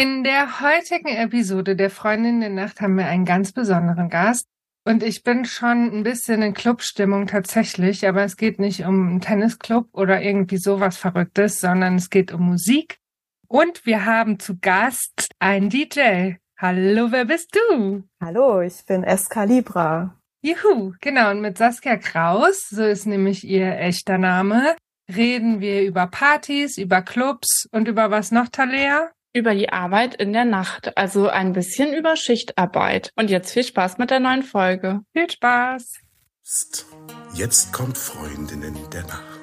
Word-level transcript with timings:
In 0.00 0.22
der 0.22 0.60
heutigen 0.60 1.08
Episode 1.08 1.74
der 1.74 1.90
Freundin 1.90 2.38
der 2.38 2.50
Nacht 2.50 2.80
haben 2.80 2.96
wir 2.96 3.06
einen 3.06 3.24
ganz 3.24 3.50
besonderen 3.50 4.08
Gast. 4.08 4.46
Und 4.84 5.02
ich 5.02 5.24
bin 5.24 5.44
schon 5.44 5.90
ein 5.92 6.04
bisschen 6.04 6.40
in 6.40 6.54
Clubstimmung 6.54 7.26
tatsächlich, 7.26 8.06
aber 8.06 8.22
es 8.22 8.36
geht 8.36 8.60
nicht 8.60 8.84
um 8.84 9.08
einen 9.08 9.20
Tennisclub 9.20 9.88
oder 9.90 10.22
irgendwie 10.22 10.58
sowas 10.58 10.96
Verrücktes, 10.96 11.58
sondern 11.58 11.96
es 11.96 12.10
geht 12.10 12.32
um 12.32 12.42
Musik. 12.42 12.98
Und 13.48 13.86
wir 13.86 14.04
haben 14.04 14.38
zu 14.38 14.56
Gast 14.60 15.32
einen 15.40 15.68
DJ. 15.68 16.34
Hallo, 16.56 17.10
wer 17.10 17.24
bist 17.24 17.56
du? 17.56 18.04
Hallo, 18.22 18.60
ich 18.60 18.86
bin 18.86 19.02
Escalibra. 19.02 20.14
Juhu, 20.42 20.92
genau. 21.00 21.32
Und 21.32 21.40
mit 21.40 21.58
Saskia 21.58 21.96
Kraus, 21.96 22.68
so 22.68 22.84
ist 22.84 23.06
nämlich 23.06 23.42
ihr 23.42 23.76
echter 23.80 24.16
Name, 24.16 24.76
reden 25.12 25.60
wir 25.60 25.82
über 25.82 26.06
Partys, 26.06 26.78
über 26.78 27.02
Clubs 27.02 27.68
und 27.72 27.88
über 27.88 28.12
was 28.12 28.30
noch, 28.30 28.46
Talea? 28.46 29.10
Über 29.32 29.54
die 29.54 29.70
Arbeit 29.70 30.14
in 30.14 30.32
der 30.32 30.44
Nacht, 30.44 30.96
also 30.96 31.28
ein 31.28 31.52
bisschen 31.52 31.92
über 31.92 32.16
Schichtarbeit. 32.16 33.12
Und 33.16 33.30
jetzt 33.30 33.52
viel 33.52 33.64
Spaß 33.64 33.98
mit 33.98 34.10
der 34.10 34.20
neuen 34.20 34.42
Folge. 34.42 35.00
Viel 35.12 35.30
Spaß! 35.30 36.00
Jetzt 37.34 37.72
kommt 37.72 37.98
Freundinnen 37.98 38.74
der 38.90 39.02
Nacht. 39.02 39.37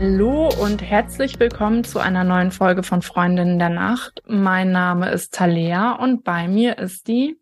Hallo 0.00 0.48
und 0.58 0.80
herzlich 0.80 1.38
willkommen 1.38 1.84
zu 1.84 1.98
einer 1.98 2.24
neuen 2.24 2.52
Folge 2.52 2.82
von 2.82 3.02
Freundinnen 3.02 3.58
der 3.58 3.68
Nacht. 3.68 4.22
Mein 4.26 4.72
Name 4.72 5.10
ist 5.10 5.34
Talea 5.34 5.92
und 5.92 6.24
bei 6.24 6.48
mir 6.48 6.78
ist 6.78 7.06
die. 7.06 7.38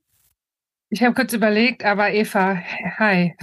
Ich 0.90 1.04
habe 1.04 1.14
kurz 1.14 1.32
überlegt, 1.32 1.84
aber 1.84 2.10
Eva, 2.10 2.56
hi. 2.98 3.36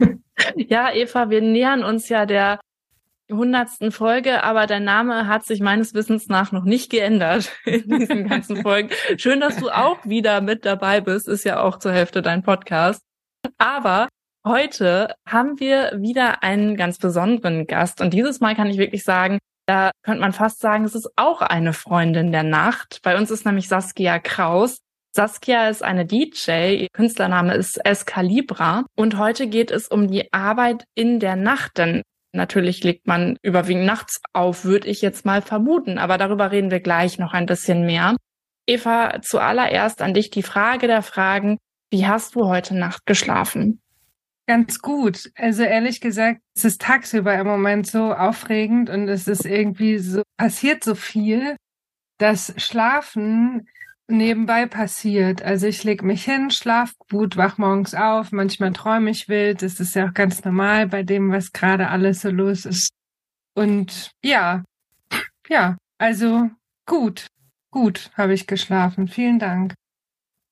ja, 0.56 0.94
Eva, 0.94 1.28
wir 1.28 1.42
nähern 1.42 1.84
uns 1.84 2.08
ja 2.08 2.24
der 2.24 2.58
hundertsten 3.30 3.92
Folge, 3.92 4.42
aber 4.44 4.66
dein 4.66 4.84
Name 4.84 5.28
hat 5.28 5.44
sich 5.44 5.60
meines 5.60 5.92
Wissens 5.92 6.28
nach 6.28 6.52
noch 6.52 6.64
nicht 6.64 6.90
geändert 6.90 7.52
in 7.66 7.86
diesen 7.86 8.26
ganzen 8.30 8.62
Folgen. 8.62 8.88
Schön, 9.18 9.40
dass 9.40 9.58
du 9.58 9.68
auch 9.68 10.02
wieder 10.06 10.40
mit 10.40 10.64
dabei 10.64 11.02
bist, 11.02 11.28
ist 11.28 11.44
ja 11.44 11.60
auch 11.60 11.78
zur 11.78 11.92
Hälfte 11.92 12.22
dein 12.22 12.42
Podcast. 12.42 13.02
Aber 13.58 14.08
Heute 14.46 15.14
haben 15.26 15.58
wir 15.58 15.92
wieder 15.96 16.42
einen 16.42 16.76
ganz 16.76 16.98
besonderen 16.98 17.66
Gast 17.66 18.02
und 18.02 18.12
dieses 18.12 18.40
Mal 18.40 18.54
kann 18.54 18.68
ich 18.68 18.76
wirklich 18.76 19.02
sagen, 19.02 19.38
da 19.66 19.90
könnte 20.02 20.20
man 20.20 20.34
fast 20.34 20.60
sagen, 20.60 20.84
es 20.84 20.94
ist 20.94 21.10
auch 21.16 21.40
eine 21.40 21.72
Freundin 21.72 22.30
der 22.30 22.42
Nacht. 22.42 23.00
Bei 23.02 23.16
uns 23.16 23.30
ist 23.30 23.46
nämlich 23.46 23.68
Saskia 23.68 24.18
Kraus. 24.18 24.80
Saskia 25.16 25.70
ist 25.70 25.82
eine 25.82 26.04
DJ, 26.04 26.74
ihr 26.74 26.88
Künstlername 26.92 27.54
ist 27.54 27.82
Escalibra 27.86 28.84
und 28.94 29.16
heute 29.16 29.46
geht 29.46 29.70
es 29.70 29.88
um 29.88 30.08
die 30.08 30.30
Arbeit 30.34 30.84
in 30.94 31.20
der 31.20 31.36
Nacht, 31.36 31.78
denn 31.78 32.02
natürlich 32.34 32.84
legt 32.84 33.06
man 33.06 33.38
überwiegend 33.40 33.86
nachts 33.86 34.20
auf, 34.34 34.66
würde 34.66 34.88
ich 34.88 35.00
jetzt 35.00 35.24
mal 35.24 35.40
vermuten, 35.40 35.96
aber 35.96 36.18
darüber 36.18 36.50
reden 36.50 36.70
wir 36.70 36.80
gleich 36.80 37.18
noch 37.18 37.32
ein 37.32 37.46
bisschen 37.46 37.86
mehr. 37.86 38.14
Eva, 38.66 39.22
zuallererst 39.22 40.02
an 40.02 40.12
dich 40.12 40.28
die 40.28 40.42
Frage 40.42 40.86
der 40.86 41.00
Fragen, 41.00 41.56
wie 41.90 42.06
hast 42.06 42.34
du 42.34 42.46
heute 42.46 42.76
Nacht 42.76 43.06
geschlafen? 43.06 43.80
Ganz 44.46 44.80
gut. 44.80 45.30
Also 45.36 45.62
ehrlich 45.62 46.00
gesagt, 46.00 46.40
es 46.54 46.64
ist 46.64 46.82
tagsüber 46.82 47.34
im 47.34 47.46
Moment 47.46 47.86
so 47.86 48.12
aufregend 48.12 48.90
und 48.90 49.08
es 49.08 49.26
ist 49.26 49.46
irgendwie 49.46 49.98
so, 49.98 50.22
passiert 50.36 50.84
so 50.84 50.94
viel, 50.94 51.56
dass 52.18 52.52
Schlafen 52.58 53.66
nebenbei 54.06 54.66
passiert. 54.66 55.42
Also 55.42 55.66
ich 55.66 55.82
leg 55.84 56.02
mich 56.02 56.24
hin, 56.24 56.50
schlaf 56.50 56.92
gut, 57.10 57.36
wach 57.38 57.56
morgens 57.56 57.94
auf, 57.94 58.32
manchmal 58.32 58.72
träume 58.72 59.10
ich 59.10 59.28
wild. 59.28 59.62
Das 59.62 59.80
ist 59.80 59.94
ja 59.94 60.08
auch 60.08 60.14
ganz 60.14 60.44
normal 60.44 60.88
bei 60.88 61.02
dem, 61.02 61.32
was 61.32 61.52
gerade 61.52 61.88
alles 61.88 62.20
so 62.20 62.30
los 62.30 62.66
ist. 62.66 62.90
Und 63.54 64.10
ja, 64.22 64.62
ja, 65.48 65.78
also 65.98 66.50
gut, 66.86 67.26
gut 67.70 68.10
habe 68.14 68.34
ich 68.34 68.46
geschlafen. 68.46 69.08
Vielen 69.08 69.38
Dank. 69.38 69.74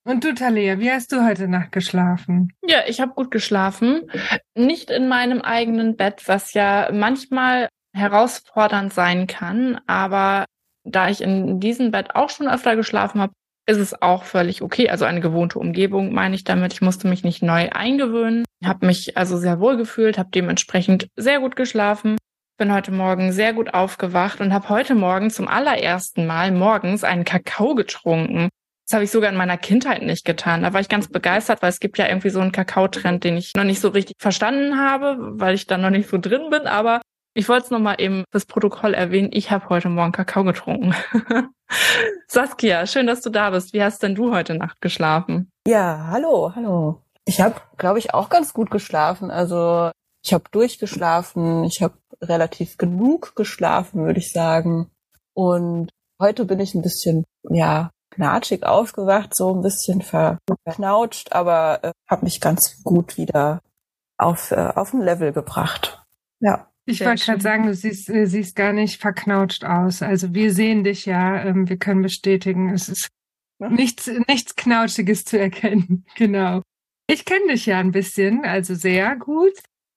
Und 0.05 0.25
du, 0.25 0.35
Talia, 0.35 0.81
wie 0.81 0.91
hast 0.91 1.13
du 1.13 1.25
heute 1.25 1.47
Nacht 1.47 1.71
geschlafen? 1.71 2.53
Ja, 2.67 2.81
ich 2.89 3.01
habe 3.01 3.15
gut 3.15 3.31
geschlafen. 3.31 4.11
Nicht 4.57 4.91
in 4.91 5.09
meinem 5.09 5.41
eigenen 5.43 5.97
Bett, 5.97 6.25
was 6.27 6.55
ja 6.55 6.91
manchmal 6.93 7.69
herausfordernd 7.95 8.93
sein 8.93 9.29
kann. 9.29 9.81
Aber 9.87 10.45
da 10.85 11.09
ich 11.09 11.21
in 11.21 11.61
diesem 11.61 11.93
Bett 11.93 12.17
auch 12.17 12.31
schon 12.31 12.49
öfter 12.49 12.75
geschlafen 12.75 13.21
habe, 13.21 13.33
ist 13.67 13.79
es 13.79 14.03
auch 14.03 14.25
völlig 14.25 14.61
okay. 14.61 14.91
Also 14.91 15.05
eine 15.05 15.21
gewohnte 15.21 15.61
Umgebung 15.61 16.12
meine 16.12 16.35
ich 16.35 16.43
damit. 16.43 16.73
Ich 16.73 16.83
musste 16.83 17.07
mich 17.07 17.23
nicht 17.23 17.43
neu 17.43 17.71
eingewöhnen, 17.71 18.45
habe 18.65 18.87
mich 18.87 19.17
also 19.17 19.37
sehr 19.37 19.61
wohl 19.61 19.77
gefühlt, 19.77 20.19
habe 20.19 20.31
dementsprechend 20.35 21.07
sehr 21.15 21.39
gut 21.39 21.55
geschlafen. 21.55 22.17
Bin 22.59 22.73
heute 22.73 22.91
Morgen 22.91 23.33
sehr 23.33 23.53
gut 23.53 23.73
aufgewacht 23.73 24.41
und 24.41 24.53
habe 24.53 24.69
heute 24.69 24.97
Morgen 24.97 25.31
zum 25.31 25.47
allerersten 25.47 26.27
Mal 26.27 26.51
morgens 26.51 27.05
einen 27.05 27.25
Kakao 27.25 27.77
getrunken. 27.77 28.49
Das 28.93 28.97
habe 28.97 29.05
ich 29.05 29.11
sogar 29.11 29.31
in 29.31 29.39
meiner 29.39 29.57
Kindheit 29.57 30.03
nicht 30.03 30.27
getan. 30.27 30.65
Da 30.65 30.75
war 30.75 30.81
ich 30.83 30.91
ganz 30.91 31.09
begeistert, 31.09 31.63
weil 31.63 31.71
es 31.71 31.81
gibt 31.81 31.97
ja 31.97 32.09
irgendwie 32.09 32.29
so 32.29 32.41
einen 32.41 32.53
Kakaotrend, 32.53 33.25
den 33.25 33.39
ich 33.39 33.55
noch 33.57 33.65
nicht 33.65 33.81
so 33.81 33.89
richtig 33.89 34.17
verstanden 34.19 34.79
habe, 34.79 35.17
weil 35.19 35.55
ich 35.55 35.67
da 35.67 35.79
noch 35.79 35.89
nicht 35.89 36.11
so 36.11 36.19
drin 36.19 36.51
bin. 36.51 36.67
Aber 36.67 37.01
ich 37.33 37.49
wollte 37.49 37.65
es 37.65 37.71
nochmal 37.71 38.03
eben 38.03 38.25
fürs 38.31 38.45
Protokoll 38.45 38.93
erwähnen. 38.93 39.31
Ich 39.33 39.51
habe 39.51 39.71
heute 39.71 39.89
Morgen 39.89 40.13
Kakao 40.13 40.45
getrunken. 40.45 40.95
Saskia, 42.29 42.87
schön, 42.87 43.07
dass 43.07 43.23
du 43.23 43.31
da 43.31 43.49
bist. 43.49 43.73
Wie 43.73 43.83
hast 43.83 44.03
denn 44.03 44.15
du 44.15 44.31
heute 44.31 44.57
Nacht 44.57 44.83
geschlafen? 44.83 45.51
Ja, 45.67 46.09
hallo, 46.11 46.53
hallo. 46.55 47.01
Ich 47.25 47.41
habe, 47.41 47.63
glaube 47.79 47.99
ich, 47.99 48.13
auch 48.13 48.29
ganz 48.29 48.53
gut 48.53 48.71
geschlafen. 48.71 49.31
Also 49.31 49.91
ich 50.23 50.35
habe 50.35 50.45
durchgeschlafen. 50.51 51.65
Ich 51.65 51.81
habe 51.81 51.95
relativ 52.21 52.77
genug 52.77 53.37
geschlafen, 53.37 54.05
würde 54.05 54.21
ich 54.21 54.33
sagen. 54.33 54.91
Und 55.33 55.89
heute 56.21 56.45
bin 56.45 56.61
ich 56.61 56.75
ein 56.75 56.83
bisschen, 56.83 57.25
ja, 57.49 57.91
knatschig 58.12 58.65
aufgewacht, 58.65 59.34
so 59.34 59.55
ein 59.55 59.62
bisschen 59.62 60.03
verknautscht, 60.03 61.33
aber 61.33 61.81
äh, 61.83 61.93
habe 62.09 62.25
mich 62.25 62.41
ganz 62.41 62.83
gut 62.84 63.17
wieder 63.17 63.62
auf, 64.19 64.50
äh, 64.50 64.73
auf 64.75 64.93
ein 64.93 65.00
Level 65.00 65.33
gebracht. 65.33 66.05
Ja. 66.41 66.69
Ich 66.84 67.05
wollte 67.05 67.25
gerade 67.25 67.41
sagen, 67.41 67.67
du 67.67 67.75
siehst, 67.75 68.11
äh, 68.11 68.27
siehst 68.27 68.56
gar 68.56 68.73
nicht 68.73 69.00
verknautscht 69.00 69.65
aus. 69.65 70.03
Also 70.03 70.34
wir 70.34 70.53
sehen 70.53 70.83
dich 70.83 71.06
ja, 71.06 71.43
ähm, 71.43 71.69
wir 71.69 71.77
können 71.77 72.03
bestätigen, 72.03 72.71
es 72.71 72.89
ist 72.89 73.09
nichts, 73.61 74.11
nichts 74.27 74.56
Knautschiges 74.56 75.25
zu 75.25 75.39
erkennen. 75.39 76.05
Genau. 76.17 76.62
Ich 77.09 77.25
kenne 77.25 77.53
dich 77.53 77.67
ja 77.67 77.79
ein 77.79 77.93
bisschen, 77.93 78.44
also 78.44 78.75
sehr 78.75 79.17
gut, 79.17 79.53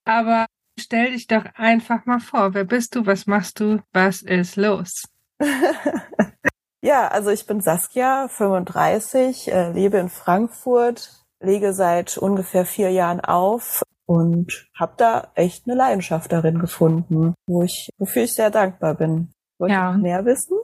aber 0.06 0.48
stell 0.80 1.12
dich 1.12 1.28
doch 1.28 1.46
einfach 1.56 2.06
mal 2.06 2.20
vor. 2.20 2.54
Wer 2.54 2.66
bist 2.66 2.96
du? 2.96 3.06
Was 3.06 3.26
machst 3.26 3.60
du? 3.60 3.82
Was 3.94 4.22
ist 4.22 4.56
los? 4.56 5.04
Ja, 6.86 7.08
also 7.08 7.32
ich 7.32 7.48
bin 7.48 7.62
Saskia, 7.62 8.28
35, 8.28 9.52
äh, 9.52 9.72
lebe 9.72 9.98
in 9.98 10.10
Frankfurt, 10.10 11.10
lege 11.40 11.74
seit 11.74 12.16
ungefähr 12.16 12.64
vier 12.64 12.92
Jahren 12.92 13.22
auf 13.22 13.82
und 14.06 14.68
habe 14.78 14.94
da 14.96 15.32
echt 15.34 15.66
eine 15.66 15.76
Leidenschaft 15.76 16.32
darin 16.32 16.60
gefunden, 16.60 17.34
wo 17.48 17.64
ich, 17.64 17.90
wofür 17.98 18.26
ich 18.26 18.34
sehr 18.34 18.52
dankbar 18.52 18.94
bin. 18.94 19.32
Wollt 19.58 19.72
ja. 19.72 19.94
ihr 19.94 19.98
mehr 19.98 20.26
wissen? 20.26 20.60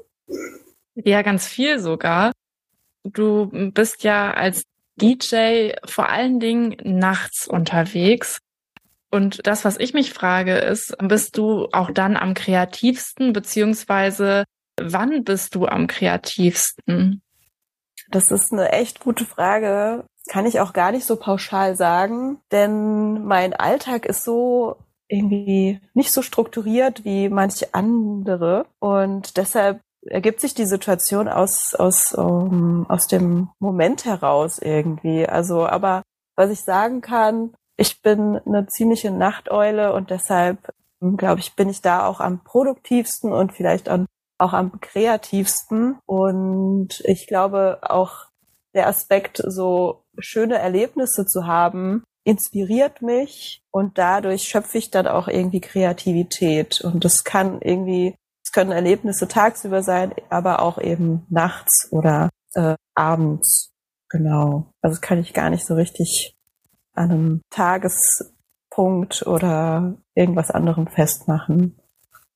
Ja, 0.94 1.24
ganz 1.24 1.48
viel 1.48 1.80
sogar. 1.80 2.34
Du 3.04 3.50
bist 3.74 4.04
ja 4.04 4.32
als 4.32 4.62
DJ 4.98 5.72
vor 5.86 6.08
allen 6.10 6.40
Dingen 6.40 6.78
nachts 6.84 7.48
unterwegs. 7.48 8.38
Und 9.10 9.48
das, 9.48 9.66
was 9.66 9.80
ich 9.80 9.96
mich 9.96 10.14
frage, 10.14 10.54
ist, 10.60 10.96
bist 11.00 11.36
du 11.36 11.68
auch 11.72 11.90
dann 11.90 12.16
am 12.16 12.36
kreativsten, 12.36 13.34
beziehungsweise 13.34 14.44
Wann 14.84 15.24
bist 15.24 15.56
du 15.56 15.66
am 15.66 15.88
kreativsten? 15.88 17.22
Das 18.10 18.32
ist 18.32 18.52
eine 18.52 18.72
echt 18.72 19.00
gute 19.00 19.26
Frage. 19.26 20.06
Kann 20.30 20.46
ich 20.46 20.60
auch 20.60 20.74
gar 20.74 20.92
nicht 20.92 21.06
so 21.06 21.16
pauschal 21.16 21.76
sagen, 21.76 22.40
denn 22.52 23.26
mein 23.26 23.54
Alltag 23.54 24.06
ist 24.06 24.24
so 24.24 24.78
irgendwie 25.08 25.80
nicht 25.94 26.12
so 26.12 26.22
strukturiert 26.22 27.04
wie 27.04 27.30
manche 27.30 27.74
andere 27.74 28.66
und 28.80 29.38
deshalb 29.38 29.82
ergibt 30.06 30.40
sich 30.40 30.54
die 30.54 30.66
Situation 30.66 31.28
aus 31.28 31.76
aus 31.76 32.14
um, 32.14 32.90
aus 32.90 33.08
dem 33.08 33.50
Moment 33.60 34.06
heraus 34.06 34.58
irgendwie. 34.60 35.28
Also, 35.28 35.66
aber 35.68 36.02
was 36.36 36.50
ich 36.50 36.62
sagen 36.62 37.02
kann, 37.02 37.54
ich 37.78 38.02
bin 38.02 38.40
eine 38.46 38.68
ziemliche 38.68 39.12
Nachteule 39.12 39.94
und 39.94 40.10
deshalb 40.10 40.74
glaube 41.18 41.40
ich, 41.40 41.56
bin 41.56 41.70
ich 41.70 41.82
da 41.82 42.06
auch 42.06 42.20
am 42.20 42.44
produktivsten 42.44 43.32
und 43.32 43.54
vielleicht 43.54 43.90
am 43.90 44.06
auch 44.42 44.54
am 44.54 44.82
kreativsten. 44.82 46.00
Und 46.06 47.02
ich 47.06 47.28
glaube 47.28 47.80
auch 47.84 48.26
der 48.74 48.88
Aspekt, 48.88 49.42
so 49.46 50.04
schöne 50.18 50.58
Erlebnisse 50.58 51.26
zu 51.26 51.46
haben, 51.46 52.04
inspiriert 52.24 53.02
mich 53.02 53.62
und 53.72 53.98
dadurch 53.98 54.44
schöpfe 54.44 54.78
ich 54.78 54.92
dann 54.92 55.08
auch 55.08 55.28
irgendwie 55.28 55.62
Kreativität. 55.62 56.82
Und 56.82 57.04
das 57.04 57.24
kann 57.24 57.62
irgendwie, 57.62 58.16
es 58.44 58.52
können 58.52 58.72
Erlebnisse 58.72 59.28
tagsüber 59.28 59.82
sein, 59.82 60.14
aber 60.30 60.62
auch 60.62 60.78
eben 60.78 61.26
nachts 61.30 61.88
oder 61.92 62.30
äh, 62.54 62.76
abends. 62.96 63.72
Genau. 64.10 64.72
Also 64.82 65.00
kann 65.02 65.20
ich 65.20 65.34
gar 65.34 65.50
nicht 65.50 65.66
so 65.66 65.74
richtig 65.76 66.36
an 66.94 67.12
einem 67.12 67.42
Tagespunkt 67.50 69.26
oder 69.26 69.96
irgendwas 70.14 70.52
anderem 70.52 70.88
festmachen. 70.88 71.81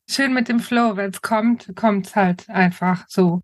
Schön 0.09 0.33
mit 0.33 0.49
dem 0.49 0.59
Flow, 0.59 0.95
wenn 0.97 1.09
es 1.09 1.21
kommt, 1.21 1.75
kommt 1.75 2.07
es 2.07 2.15
halt 2.15 2.49
einfach 2.49 3.05
so. 3.07 3.41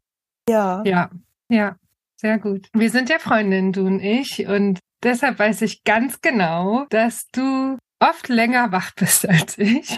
Ja. 0.48 0.84
Ja, 0.86 1.10
ja, 1.50 1.76
sehr 2.16 2.40
gut. 2.40 2.68
Wir 2.74 2.90
sind 2.90 3.10
ja 3.10 3.20
Freundinnen, 3.20 3.74
du 3.74 3.86
und 3.86 4.00
ich, 4.00 4.48
und 4.48 4.80
deshalb 5.04 5.40
weiß 5.40 5.62
ich 5.64 5.84
ganz 5.84 6.22
genau, 6.22 6.86
dass 6.90 7.28
du 7.32 7.78
oft 8.00 8.30
länger 8.30 8.72
wach 8.72 8.92
bist 8.96 9.28
als 9.28 9.58
ich, 9.58 9.90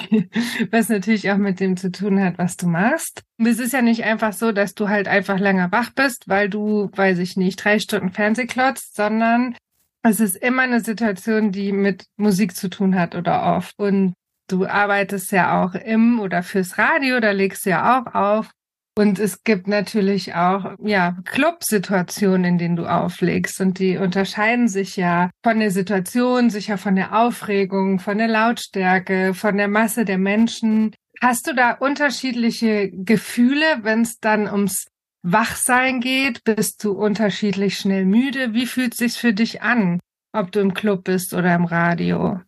was 0.71 0.89
natürlich 0.89 1.31
auch 1.31 1.38
mit 1.38 1.60
dem 1.60 1.77
zu 1.77 1.92
tun 1.92 2.21
hat, 2.21 2.38
was 2.38 2.57
du 2.57 2.68
machst. 2.68 3.24
Es 3.38 3.60
ist 3.60 3.74
ja 3.74 3.81
nicht 3.81 4.04
einfach 4.04 4.33
so, 4.33 4.51
dass 4.51 4.74
du 4.74 4.89
halt 4.89 5.07
einfach 5.07 5.39
länger 5.39 5.71
wach 5.71 5.92
bist, 5.92 6.27
weil 6.27 6.50
du, 6.50 6.89
weiß 6.94 7.19
ich 7.19 7.38
nicht, 7.38 7.63
drei 7.63 7.80
Stunden 7.80 8.12
Fernseh 8.12 8.45
klotzt, 8.45 8.95
sondern 8.95 9.56
es 10.04 10.19
ist 10.19 10.36
immer 10.36 10.63
eine 10.63 10.81
Situation, 10.81 11.51
die 11.51 11.71
mit 11.71 12.06
Musik 12.18 12.56
zu 12.56 12.69
tun 12.69 12.95
hat 12.95 13.15
oder 13.15 13.56
oft. 13.56 13.74
Und 13.80 14.13
du 14.54 14.68
arbeitest 14.68 15.32
ja 15.32 15.64
auch 15.64 15.74
im 15.74 16.20
oder 16.20 16.44
fürs 16.44 16.78
Radio, 16.78 17.20
da 17.20 17.32
legst 17.32 17.66
du 17.66 17.72
ja 17.72 18.00
auch 18.00 18.14
auf. 18.14 18.52
Und 18.96 19.18
es 19.18 19.44
gibt 19.44 19.68
natürlich 19.68 20.36
auch, 20.36 20.76
ja, 20.84 21.18
Club-Situationen, 21.26 22.46
in 22.46 22.58
denen 22.60 22.76
du 22.76 22.86
auflegst. 22.86 23.60
Und 23.60 23.80
die 23.80 23.98
unterscheiden 23.98 24.68
sich 24.68 24.98
ja 24.98 25.32
von 25.44 25.60
der 25.60 25.72
Situation, 25.72 26.52
sicher 26.52 26.78
von 26.78 26.96
der 26.96 27.18
Aufregung, 27.18 27.98
von 27.98 28.20
der 28.20 28.28
Lautstärke, 28.28 29.34
von 29.34 29.58
der 29.58 29.68
Masse 29.68 30.06
der 30.06 30.20
Menschen. 30.20 30.94
Hast 31.20 31.48
du 31.48 31.56
da 31.56 31.72
unterschiedliche 31.72 32.92
Gefühle, 32.92 33.80
wenn 33.82 34.02
es 34.02 34.20
dann 34.20 34.48
ums 34.48 34.86
Wachsein 35.24 36.00
geht? 36.00 36.44
Bist 36.44 36.84
du 36.84 36.92
unterschiedlich 36.92 37.80
schnell 37.80 38.06
müde? 38.06 38.54
Wie 38.54 38.68
fühlt 38.68 38.94
es 38.94 39.00
sich 39.00 39.14
für 39.14 39.34
dich 39.34 39.64
an, 39.64 40.00
ob 40.34 40.52
du 40.52 40.60
im 40.60 40.76
Club 40.76 41.06
bist 41.06 41.34
oder 41.34 41.56
im 41.56 41.66
Radio? 41.66 42.42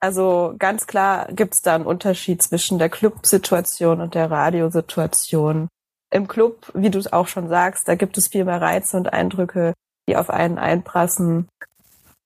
Also 0.00 0.54
ganz 0.58 0.86
klar 0.86 1.26
gibt 1.32 1.54
es 1.54 1.62
da 1.62 1.74
einen 1.74 1.86
Unterschied 1.86 2.42
zwischen 2.42 2.78
der 2.78 2.88
Club-Situation 2.88 4.00
und 4.00 4.14
der 4.14 4.30
Radiosituation. 4.30 5.68
Im 6.10 6.28
Club, 6.28 6.70
wie 6.74 6.90
du 6.90 6.98
es 6.98 7.12
auch 7.12 7.26
schon 7.26 7.48
sagst, 7.48 7.88
da 7.88 7.94
gibt 7.94 8.16
es 8.16 8.28
viel 8.28 8.44
mehr 8.44 8.60
Reize 8.60 8.96
und 8.96 9.12
Eindrücke, 9.12 9.74
die 10.08 10.16
auf 10.16 10.30
einen 10.30 10.58
einprassen. 10.58 11.48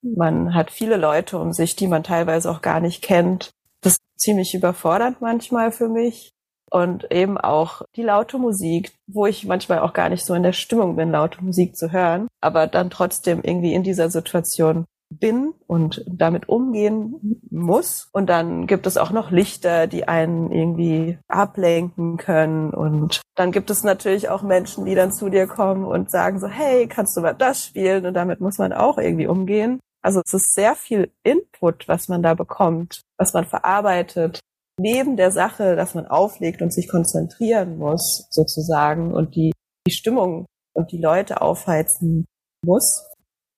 Man 0.03 0.55
hat 0.55 0.71
viele 0.71 0.97
Leute 0.97 1.39
um 1.39 1.53
sich, 1.53 1.77
die 1.77 1.87
man 1.87 2.03
teilweise 2.03 2.51
auch 2.51 2.61
gar 2.61 2.81
nicht 2.81 3.03
kennt. 3.03 3.51
Das 3.83 3.95
ist 3.95 4.03
ziemlich 4.19 4.55
überfordernd 4.55 5.21
manchmal 5.21 5.73
für 5.73 5.89
mich. 5.89 6.31
Und 6.71 7.11
eben 7.11 7.37
auch 7.37 7.83
die 7.97 8.03
laute 8.03 8.39
Musik, 8.39 8.93
wo 9.09 9.27
ich 9.27 9.45
manchmal 9.45 9.81
auch 9.81 9.93
gar 9.93 10.09
nicht 10.09 10.25
so 10.25 10.35
in 10.35 10.45
der 10.45 10.53
Stimmung 10.53 10.95
bin, 10.95 11.11
laute 11.11 11.43
Musik 11.43 11.77
zu 11.77 11.91
hören, 11.91 12.29
aber 12.41 12.69
dann 12.69 12.91
trotzdem 12.91 13.41
irgendwie 13.43 13.75
in 13.75 13.83
dieser 13.83 14.09
Situation 14.09 14.85
bin 15.11 15.55
und 15.67 16.05
damit 16.09 16.49
umgehen 16.49 17.41
muss. 17.51 18.09
Und 18.13 18.31
dann 18.31 18.67
gibt 18.67 18.87
es 18.87 18.97
auch 18.97 19.11
noch 19.11 19.31
Lichter, 19.31 19.87
die 19.87 20.07
einen 20.07 20.53
irgendwie 20.53 21.19
ablenken 21.29 22.17
können. 22.17 22.71
Und 22.71 23.21
dann 23.35 23.51
gibt 23.51 23.71
es 23.71 23.83
natürlich 23.83 24.29
auch 24.29 24.43
Menschen, 24.43 24.85
die 24.85 24.95
dann 24.95 25.13
zu 25.13 25.29
dir 25.29 25.47
kommen 25.47 25.85
und 25.85 26.11
sagen 26.11 26.39
so, 26.39 26.47
hey, 26.47 26.87
kannst 26.87 27.17
du 27.17 27.21
mal 27.21 27.35
das 27.35 27.65
spielen? 27.65 28.07
Und 28.07 28.15
damit 28.15 28.41
muss 28.41 28.59
man 28.59 28.73
auch 28.73 28.99
irgendwie 28.99 29.27
umgehen. 29.27 29.81
Also 30.03 30.23
es 30.25 30.33
ist 30.33 30.55
sehr 30.55 30.77
viel 30.77 31.13
Input, 31.25 31.89
was 31.89 32.09
man 32.09 32.23
da 32.23 32.35
bekommt, 32.35 33.03
was 33.19 33.35
man 33.35 33.45
verarbeitet. 33.45 34.41
Neben 34.79 35.17
der 35.17 35.31
Sache, 35.31 35.77
dass 35.77 35.95
man 35.95 36.07
auflegt 36.07 36.63
und 36.63 36.73
sich 36.73 36.89
konzentrieren 36.89 37.77
muss, 37.77 38.27
sozusagen, 38.31 39.13
und 39.13 39.35
die, 39.35 39.53
die 39.87 39.93
Stimmung 39.93 40.47
und 40.73 40.93
die 40.93 41.01
Leute 41.01 41.43
aufheizen 41.43 42.25
muss. 42.65 43.07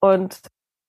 Und 0.00 0.40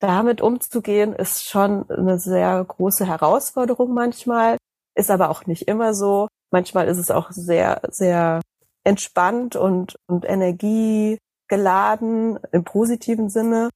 damit 0.03 0.41
umzugehen, 0.41 1.13
ist 1.13 1.49
schon 1.49 1.89
eine 1.89 2.19
sehr 2.19 2.63
große 2.63 3.07
Herausforderung 3.07 3.91
manchmal, 3.93 4.57
ist 4.95 5.09
aber 5.09 5.29
auch 5.29 5.45
nicht 5.45 5.69
immer 5.69 5.93
so. 5.93 6.27
Manchmal 6.51 6.89
ist 6.89 6.97
es 6.97 7.09
auch 7.09 7.31
sehr, 7.31 7.79
sehr 7.89 8.41
entspannt 8.83 9.55
und, 9.55 9.95
und 10.07 10.25
energiegeladen 10.25 12.37
im 12.51 12.65
positiven 12.65 13.29
Sinne. 13.29 13.69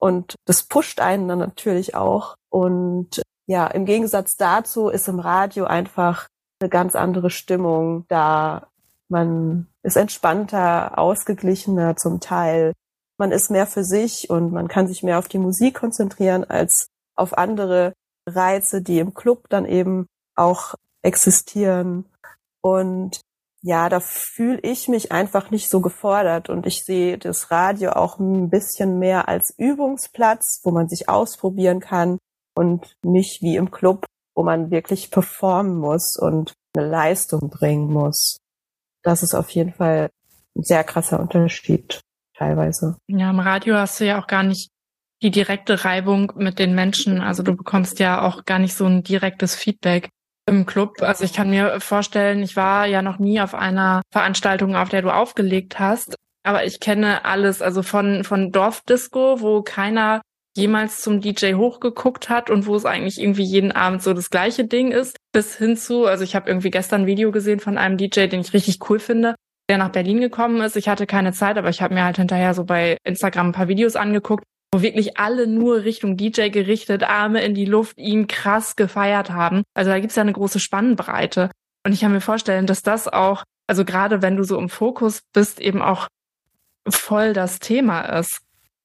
Und 0.00 0.34
das 0.46 0.64
pusht 0.64 0.98
einen 1.00 1.28
dann 1.28 1.38
natürlich 1.38 1.94
auch. 1.94 2.34
Und 2.50 3.22
ja, 3.46 3.68
im 3.68 3.84
Gegensatz 3.84 4.36
dazu 4.36 4.88
ist 4.88 5.06
im 5.06 5.20
Radio 5.20 5.64
einfach 5.64 6.26
eine 6.60 6.70
ganz 6.70 6.96
andere 6.96 7.30
Stimmung 7.30 8.04
da. 8.08 8.66
Man 9.08 9.68
ist 9.84 9.96
entspannter, 9.96 10.98
ausgeglichener 10.98 11.94
zum 11.96 12.18
Teil 12.18 12.72
man 13.18 13.32
ist 13.32 13.50
mehr 13.50 13.66
für 13.66 13.84
sich 13.84 14.30
und 14.30 14.52
man 14.52 14.68
kann 14.68 14.86
sich 14.86 15.02
mehr 15.02 15.18
auf 15.18 15.28
die 15.28 15.38
Musik 15.38 15.74
konzentrieren 15.74 16.44
als 16.44 16.88
auf 17.16 17.36
andere 17.36 17.92
Reize, 18.26 18.80
die 18.80 19.00
im 19.00 19.12
Club 19.12 19.48
dann 19.48 19.66
eben 19.66 20.06
auch 20.36 20.74
existieren. 21.02 22.06
Und 22.62 23.20
ja, 23.60 23.88
da 23.88 23.98
fühle 23.98 24.60
ich 24.60 24.86
mich 24.86 25.10
einfach 25.10 25.50
nicht 25.50 25.68
so 25.68 25.80
gefordert 25.80 26.48
und 26.48 26.64
ich 26.66 26.84
sehe 26.84 27.18
das 27.18 27.50
Radio 27.50 27.90
auch 27.90 28.20
ein 28.20 28.50
bisschen 28.50 29.00
mehr 29.00 29.28
als 29.28 29.52
Übungsplatz, 29.58 30.60
wo 30.62 30.70
man 30.70 30.88
sich 30.88 31.08
ausprobieren 31.08 31.80
kann 31.80 32.18
und 32.54 32.94
nicht 33.04 33.42
wie 33.42 33.56
im 33.56 33.72
Club, 33.72 34.06
wo 34.36 34.44
man 34.44 34.70
wirklich 34.70 35.10
performen 35.10 35.76
muss 35.76 36.16
und 36.16 36.54
eine 36.76 36.86
Leistung 36.86 37.50
bringen 37.50 37.92
muss. 37.92 38.38
Das 39.02 39.24
ist 39.24 39.34
auf 39.34 39.50
jeden 39.50 39.72
Fall 39.72 40.10
ein 40.56 40.62
sehr 40.62 40.84
krasser 40.84 41.18
Unterschied 41.18 42.00
teilweise. 42.38 42.96
Ja, 43.08 43.30
im 43.30 43.40
Radio 43.40 43.74
hast 43.74 44.00
du 44.00 44.06
ja 44.06 44.20
auch 44.20 44.26
gar 44.26 44.42
nicht 44.42 44.70
die 45.22 45.30
direkte 45.30 45.84
Reibung 45.84 46.32
mit 46.36 46.58
den 46.58 46.74
Menschen. 46.74 47.20
Also 47.20 47.42
du 47.42 47.56
bekommst 47.56 47.98
ja 47.98 48.22
auch 48.22 48.44
gar 48.44 48.58
nicht 48.58 48.74
so 48.74 48.86
ein 48.86 49.02
direktes 49.02 49.54
Feedback 49.54 50.10
im 50.46 50.64
Club. 50.64 51.02
Also 51.02 51.24
ich 51.24 51.32
kann 51.32 51.50
mir 51.50 51.80
vorstellen, 51.80 52.42
ich 52.42 52.56
war 52.56 52.86
ja 52.86 53.02
noch 53.02 53.18
nie 53.18 53.40
auf 53.40 53.54
einer 53.54 54.02
Veranstaltung, 54.12 54.76
auf 54.76 54.88
der 54.88 55.02
du 55.02 55.10
aufgelegt 55.10 55.78
hast. 55.78 56.14
Aber 56.44 56.64
ich 56.64 56.80
kenne 56.80 57.24
alles, 57.24 57.60
also 57.60 57.82
von, 57.82 58.24
von 58.24 58.52
Dorfdisco, 58.52 59.40
wo 59.40 59.62
keiner 59.62 60.22
jemals 60.56 61.02
zum 61.02 61.20
DJ 61.20 61.54
hochgeguckt 61.54 62.30
hat 62.30 62.48
und 62.50 62.66
wo 62.66 62.74
es 62.74 62.84
eigentlich 62.84 63.20
irgendwie 63.20 63.44
jeden 63.44 63.72
Abend 63.72 64.02
so 64.02 64.14
das 64.14 64.30
gleiche 64.30 64.64
Ding 64.64 64.90
ist, 64.90 65.16
bis 65.32 65.56
hin 65.56 65.76
zu, 65.76 66.06
also 66.06 66.24
ich 66.24 66.34
habe 66.34 66.48
irgendwie 66.48 66.70
gestern 66.70 67.02
ein 67.02 67.06
Video 67.06 67.30
gesehen 67.30 67.60
von 67.60 67.78
einem 67.78 67.96
DJ, 67.96 68.26
den 68.26 68.40
ich 68.40 68.54
richtig 68.54 68.78
cool 68.88 68.98
finde, 68.98 69.34
der 69.68 69.78
nach 69.78 69.90
Berlin 69.90 70.20
gekommen 70.20 70.60
ist. 70.60 70.76
Ich 70.76 70.88
hatte 70.88 71.06
keine 71.06 71.32
Zeit, 71.32 71.58
aber 71.58 71.68
ich 71.68 71.82
habe 71.82 71.94
mir 71.94 72.04
halt 72.04 72.16
hinterher 72.16 72.54
so 72.54 72.64
bei 72.64 72.96
Instagram 73.04 73.48
ein 73.48 73.52
paar 73.52 73.68
Videos 73.68 73.96
angeguckt, 73.96 74.44
wo 74.72 74.82
wirklich 74.82 75.18
alle 75.18 75.46
nur 75.46 75.84
Richtung 75.84 76.16
DJ 76.16 76.48
gerichtet, 76.48 77.02
Arme 77.02 77.42
in 77.42 77.54
die 77.54 77.64
Luft, 77.64 77.98
ihn 77.98 78.26
krass 78.26 78.76
gefeiert 78.76 79.30
haben. 79.30 79.62
Also 79.74 79.90
da 79.90 80.00
gibt's 80.00 80.16
ja 80.16 80.22
eine 80.22 80.32
große 80.32 80.60
Spannbreite. 80.60 81.50
Und 81.84 81.92
ich 81.92 82.00
kann 82.00 82.12
mir 82.12 82.20
vorstellen, 82.20 82.66
dass 82.66 82.82
das 82.82 83.08
auch, 83.08 83.44
also 83.66 83.84
gerade 83.84 84.22
wenn 84.22 84.36
du 84.36 84.44
so 84.44 84.58
im 84.58 84.68
Fokus 84.68 85.20
bist, 85.32 85.60
eben 85.60 85.82
auch 85.82 86.08
voll 86.88 87.32
das 87.32 87.58
Thema 87.58 88.00
ist. 88.18 88.40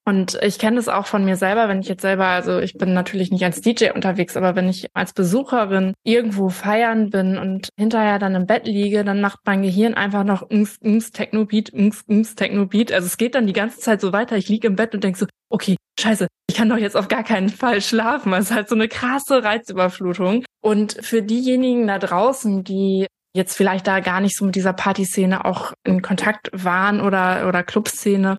Und 0.06 0.38
ich 0.42 0.58
kenne 0.58 0.76
das 0.76 0.88
auch 0.88 1.06
von 1.06 1.24
mir 1.24 1.36
selber, 1.36 1.68
wenn 1.68 1.80
ich 1.80 1.88
jetzt 1.88 2.02
selber, 2.02 2.26
also 2.26 2.58
ich 2.58 2.74
bin 2.74 2.92
natürlich 2.92 3.30
nicht 3.30 3.44
als 3.44 3.62
DJ 3.62 3.90
unterwegs, 3.94 4.36
aber 4.36 4.54
wenn 4.54 4.68
ich 4.68 4.88
als 4.92 5.14
Besucherin 5.14 5.94
irgendwo 6.02 6.50
feiern 6.50 7.08
bin 7.08 7.38
und 7.38 7.70
hinterher 7.78 8.18
dann 8.18 8.34
im 8.34 8.46
Bett 8.46 8.66
liege, 8.66 9.02
dann 9.02 9.22
macht 9.22 9.40
mein 9.46 9.62
Gehirn 9.62 9.94
einfach 9.94 10.24
noch 10.24 10.42
ums, 10.50 10.78
ums 10.84 11.10
Technobeat, 11.10 11.72
ums, 11.72 12.04
ums 12.06 12.34
Technobeat. 12.34 12.92
Also 12.92 13.06
es 13.06 13.16
geht 13.16 13.34
dann 13.34 13.46
die 13.46 13.54
ganze 13.54 13.78
Zeit 13.78 14.02
so 14.02 14.12
weiter. 14.12 14.36
Ich 14.36 14.48
liege 14.48 14.66
im 14.66 14.76
Bett 14.76 14.94
und 14.94 15.02
denke 15.02 15.18
so, 15.18 15.26
okay, 15.48 15.76
scheiße, 15.98 16.26
ich 16.50 16.56
kann 16.56 16.68
doch 16.68 16.76
jetzt 16.76 16.96
auf 16.96 17.08
gar 17.08 17.24
keinen 17.24 17.48
Fall 17.48 17.80
schlafen. 17.80 18.34
Es 18.34 18.50
ist 18.50 18.54
halt 18.54 18.68
so 18.68 18.74
eine 18.74 18.88
krasse 18.88 19.42
Reizüberflutung. 19.42 20.44
Und 20.62 20.98
für 21.00 21.22
diejenigen 21.22 21.86
da 21.86 21.98
draußen, 21.98 22.62
die 22.62 23.06
jetzt 23.34 23.56
vielleicht 23.56 23.86
da 23.86 24.00
gar 24.00 24.20
nicht 24.20 24.36
so 24.36 24.44
mit 24.44 24.54
dieser 24.54 24.74
Partyszene 24.74 25.44
auch 25.44 25.72
in 25.82 26.02
Kontakt 26.02 26.50
waren 26.52 27.00
oder, 27.00 27.48
oder 27.48 27.62
Clubszene, 27.62 28.36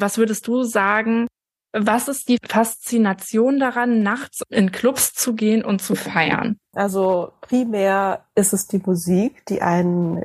was 0.00 0.18
würdest 0.18 0.46
du 0.46 0.62
sagen? 0.62 1.26
Was 1.72 2.08
ist 2.08 2.28
die 2.28 2.38
Faszination 2.42 3.60
daran, 3.60 4.02
nachts 4.02 4.40
in 4.48 4.72
Clubs 4.72 5.12
zu 5.12 5.34
gehen 5.34 5.64
und 5.64 5.80
zu 5.80 5.94
feiern? 5.94 6.58
Also 6.74 7.32
primär 7.42 8.24
ist 8.34 8.52
es 8.52 8.66
die 8.66 8.82
Musik, 8.84 9.44
die 9.46 9.62
einen 9.62 10.22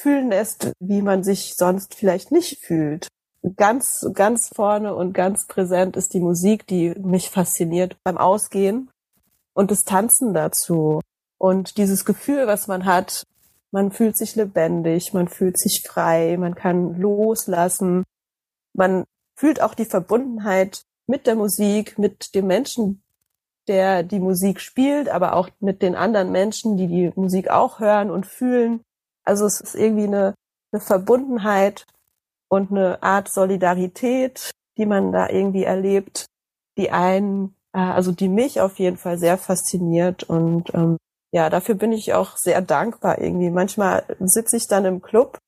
fühlen 0.00 0.30
lässt, 0.30 0.72
wie 0.80 1.02
man 1.02 1.22
sich 1.22 1.54
sonst 1.56 1.94
vielleicht 1.94 2.32
nicht 2.32 2.58
fühlt. 2.58 3.06
Ganz, 3.56 4.06
ganz 4.12 4.50
vorne 4.54 4.94
und 4.94 5.12
ganz 5.12 5.46
präsent 5.46 5.96
ist 5.96 6.14
die 6.14 6.20
Musik, 6.20 6.66
die 6.66 6.90
mich 6.98 7.30
fasziniert 7.30 7.96
beim 8.02 8.18
Ausgehen 8.18 8.90
und 9.54 9.70
das 9.70 9.82
Tanzen 9.82 10.34
dazu. 10.34 11.00
Und 11.38 11.76
dieses 11.78 12.04
Gefühl, 12.04 12.48
was 12.48 12.66
man 12.66 12.84
hat, 12.84 13.22
man 13.70 13.92
fühlt 13.92 14.16
sich 14.16 14.34
lebendig, 14.34 15.14
man 15.14 15.28
fühlt 15.28 15.58
sich 15.58 15.84
frei, 15.86 16.36
man 16.38 16.54
kann 16.56 17.00
loslassen, 17.00 18.04
man 18.74 19.04
fühlt 19.38 19.62
auch 19.62 19.74
die 19.74 19.84
Verbundenheit 19.84 20.82
mit 21.06 21.26
der 21.28 21.36
Musik, 21.36 21.96
mit 21.96 22.34
dem 22.34 22.48
Menschen, 22.48 23.02
der 23.68 24.02
die 24.02 24.18
Musik 24.18 24.60
spielt, 24.60 25.08
aber 25.08 25.34
auch 25.34 25.48
mit 25.60 25.80
den 25.80 25.94
anderen 25.94 26.32
Menschen, 26.32 26.76
die 26.76 26.88
die 26.88 27.12
Musik 27.14 27.48
auch 27.48 27.78
hören 27.78 28.10
und 28.10 28.26
fühlen. 28.26 28.80
Also 29.24 29.46
es 29.46 29.60
ist 29.60 29.76
irgendwie 29.76 30.08
eine, 30.08 30.34
eine 30.72 30.80
Verbundenheit 30.80 31.86
und 32.48 32.72
eine 32.72 33.00
Art 33.02 33.30
Solidarität, 33.30 34.50
die 34.76 34.86
man 34.86 35.12
da 35.12 35.28
irgendwie 35.28 35.64
erlebt, 35.64 36.26
die 36.76 36.90
einen, 36.90 37.54
äh, 37.72 37.78
also 37.78 38.10
die 38.10 38.28
mich 38.28 38.60
auf 38.60 38.78
jeden 38.80 38.96
Fall 38.96 39.18
sehr 39.18 39.38
fasziniert 39.38 40.24
und 40.24 40.74
ähm, 40.74 40.96
ja, 41.30 41.50
dafür 41.50 41.74
bin 41.74 41.92
ich 41.92 42.14
auch 42.14 42.36
sehr 42.38 42.62
dankbar 42.62 43.20
irgendwie. 43.20 43.50
Manchmal 43.50 44.02
sitze 44.18 44.56
ich 44.56 44.66
dann 44.66 44.86
im 44.86 45.02
Club 45.02 45.38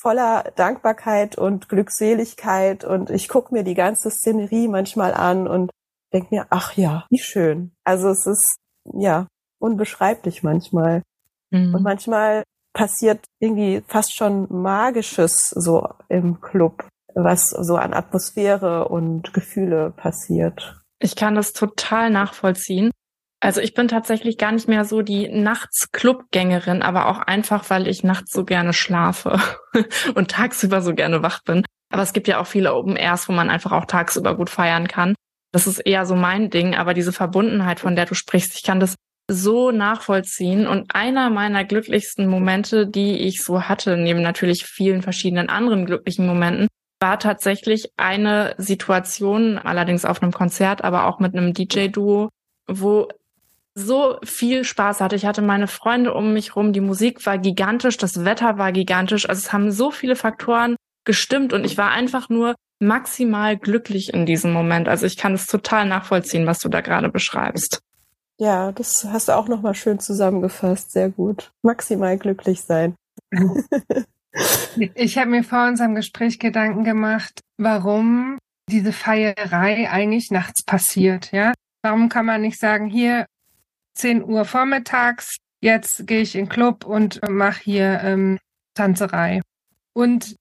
voller 0.00 0.52
Dankbarkeit 0.56 1.36
und 1.36 1.68
Glückseligkeit 1.68 2.84
und 2.84 3.10
ich 3.10 3.28
gucke 3.28 3.52
mir 3.52 3.64
die 3.64 3.74
ganze 3.74 4.10
Szenerie 4.10 4.68
manchmal 4.68 5.12
an 5.12 5.48
und 5.48 5.70
denke 6.12 6.34
mir, 6.34 6.46
ach 6.50 6.74
ja, 6.74 7.06
wie 7.10 7.18
schön. 7.18 7.72
Also 7.84 8.08
es 8.08 8.26
ist 8.26 8.56
ja 8.94 9.26
unbeschreiblich 9.58 10.42
manchmal. 10.42 11.02
Mhm. 11.50 11.74
Und 11.74 11.82
manchmal 11.82 12.44
passiert 12.72 13.24
irgendwie 13.40 13.82
fast 13.88 14.14
schon 14.14 14.46
Magisches 14.50 15.50
so 15.50 15.88
im 16.08 16.40
Club, 16.40 16.86
was 17.14 17.50
so 17.50 17.76
an 17.76 17.92
Atmosphäre 17.92 18.88
und 18.88 19.32
Gefühle 19.34 19.90
passiert. 19.90 20.80
Ich 21.00 21.16
kann 21.16 21.34
das 21.34 21.52
total 21.52 22.10
nachvollziehen. 22.10 22.90
Also 23.40 23.60
ich 23.60 23.74
bin 23.74 23.86
tatsächlich 23.86 24.36
gar 24.36 24.50
nicht 24.50 24.66
mehr 24.66 24.84
so 24.84 25.02
die 25.02 25.28
Nachts-Clubgängerin, 25.28 26.82
aber 26.82 27.06
auch 27.06 27.20
einfach, 27.20 27.70
weil 27.70 27.86
ich 27.86 28.02
nachts 28.02 28.32
so 28.32 28.44
gerne 28.44 28.72
schlafe 28.72 29.40
und 30.14 30.30
tagsüber 30.30 30.82
so 30.82 30.94
gerne 30.94 31.22
wach 31.22 31.42
bin. 31.44 31.64
Aber 31.90 32.02
es 32.02 32.12
gibt 32.12 32.26
ja 32.26 32.40
auch 32.40 32.46
viele 32.46 32.74
Open 32.74 32.96
Airs, 32.96 33.28
wo 33.28 33.32
man 33.32 33.48
einfach 33.48 33.72
auch 33.72 33.84
tagsüber 33.84 34.36
gut 34.36 34.50
feiern 34.50 34.88
kann. 34.88 35.14
Das 35.52 35.66
ist 35.66 35.78
eher 35.78 36.04
so 36.04 36.14
mein 36.14 36.50
Ding, 36.50 36.74
aber 36.74 36.94
diese 36.94 37.12
Verbundenheit, 37.12 37.80
von 37.80 37.96
der 37.96 38.06
du 38.06 38.14
sprichst, 38.14 38.54
ich 38.56 38.62
kann 38.62 38.80
das 38.80 38.96
so 39.30 39.70
nachvollziehen. 39.70 40.66
Und 40.66 40.94
einer 40.94 41.30
meiner 41.30 41.64
glücklichsten 41.64 42.26
Momente, 42.26 42.86
die 42.86 43.18
ich 43.18 43.42
so 43.42 43.62
hatte, 43.62 43.96
neben 43.96 44.20
natürlich 44.20 44.64
vielen 44.64 45.00
verschiedenen 45.00 45.48
anderen 45.48 45.86
glücklichen 45.86 46.26
Momenten, 46.26 46.66
war 47.00 47.18
tatsächlich 47.18 47.92
eine 47.96 48.54
Situation, 48.58 49.58
allerdings 49.58 50.04
auf 50.04 50.22
einem 50.22 50.32
Konzert, 50.32 50.82
aber 50.82 51.06
auch 51.06 51.20
mit 51.20 51.34
einem 51.34 51.54
DJ-Duo, 51.54 52.30
wo 52.66 53.08
so 53.78 54.18
viel 54.24 54.64
Spaß 54.64 55.00
hatte. 55.00 55.16
Ich 55.16 55.24
hatte 55.24 55.42
meine 55.42 55.68
Freunde 55.68 56.12
um 56.12 56.32
mich 56.32 56.56
rum, 56.56 56.72
die 56.72 56.80
Musik 56.80 57.24
war 57.26 57.38
gigantisch, 57.38 57.96
das 57.96 58.24
Wetter 58.24 58.58
war 58.58 58.72
gigantisch. 58.72 59.28
Also 59.28 59.40
es 59.40 59.52
haben 59.52 59.70
so 59.70 59.90
viele 59.90 60.16
Faktoren 60.16 60.76
gestimmt 61.04 61.52
und 61.52 61.64
ich 61.64 61.78
war 61.78 61.90
einfach 61.90 62.28
nur 62.28 62.54
maximal 62.80 63.56
glücklich 63.56 64.12
in 64.12 64.26
diesem 64.26 64.52
Moment. 64.52 64.88
Also 64.88 65.06
ich 65.06 65.16
kann 65.16 65.34
es 65.34 65.46
total 65.46 65.86
nachvollziehen, 65.86 66.46
was 66.46 66.58
du 66.58 66.68
da 66.68 66.80
gerade 66.80 67.08
beschreibst. 67.08 67.80
Ja, 68.40 68.70
das 68.72 69.04
hast 69.04 69.28
du 69.28 69.36
auch 69.36 69.48
nochmal 69.48 69.74
schön 69.74 69.98
zusammengefasst. 69.98 70.92
Sehr 70.92 71.10
gut. 71.10 71.50
Maximal 71.62 72.16
glücklich 72.18 72.60
sein. 72.62 72.94
ich 74.94 75.18
habe 75.18 75.30
mir 75.30 75.42
vor 75.42 75.66
unserem 75.66 75.94
Gespräch 75.94 76.38
Gedanken 76.38 76.84
gemacht, 76.84 77.40
warum 77.56 78.38
diese 78.70 78.92
Feierei 78.92 79.90
eigentlich 79.90 80.30
nachts 80.30 80.64
passiert, 80.64 81.32
ja? 81.32 81.52
Warum 81.82 82.08
kann 82.08 82.26
man 82.26 82.42
nicht 82.42 82.60
sagen, 82.60 82.88
hier 82.88 83.26
10 83.98 84.24
Uhr 84.24 84.44
vormittags, 84.44 85.36
jetzt 85.60 86.06
gehe 86.06 86.22
ich 86.22 86.34
in 86.34 86.44
den 86.44 86.48
Club 86.48 86.84
und 86.84 87.20
mache 87.28 87.62
hier 87.62 88.00
ähm, 88.02 88.38
Tanzerei. 88.74 89.40
Und 89.92 90.36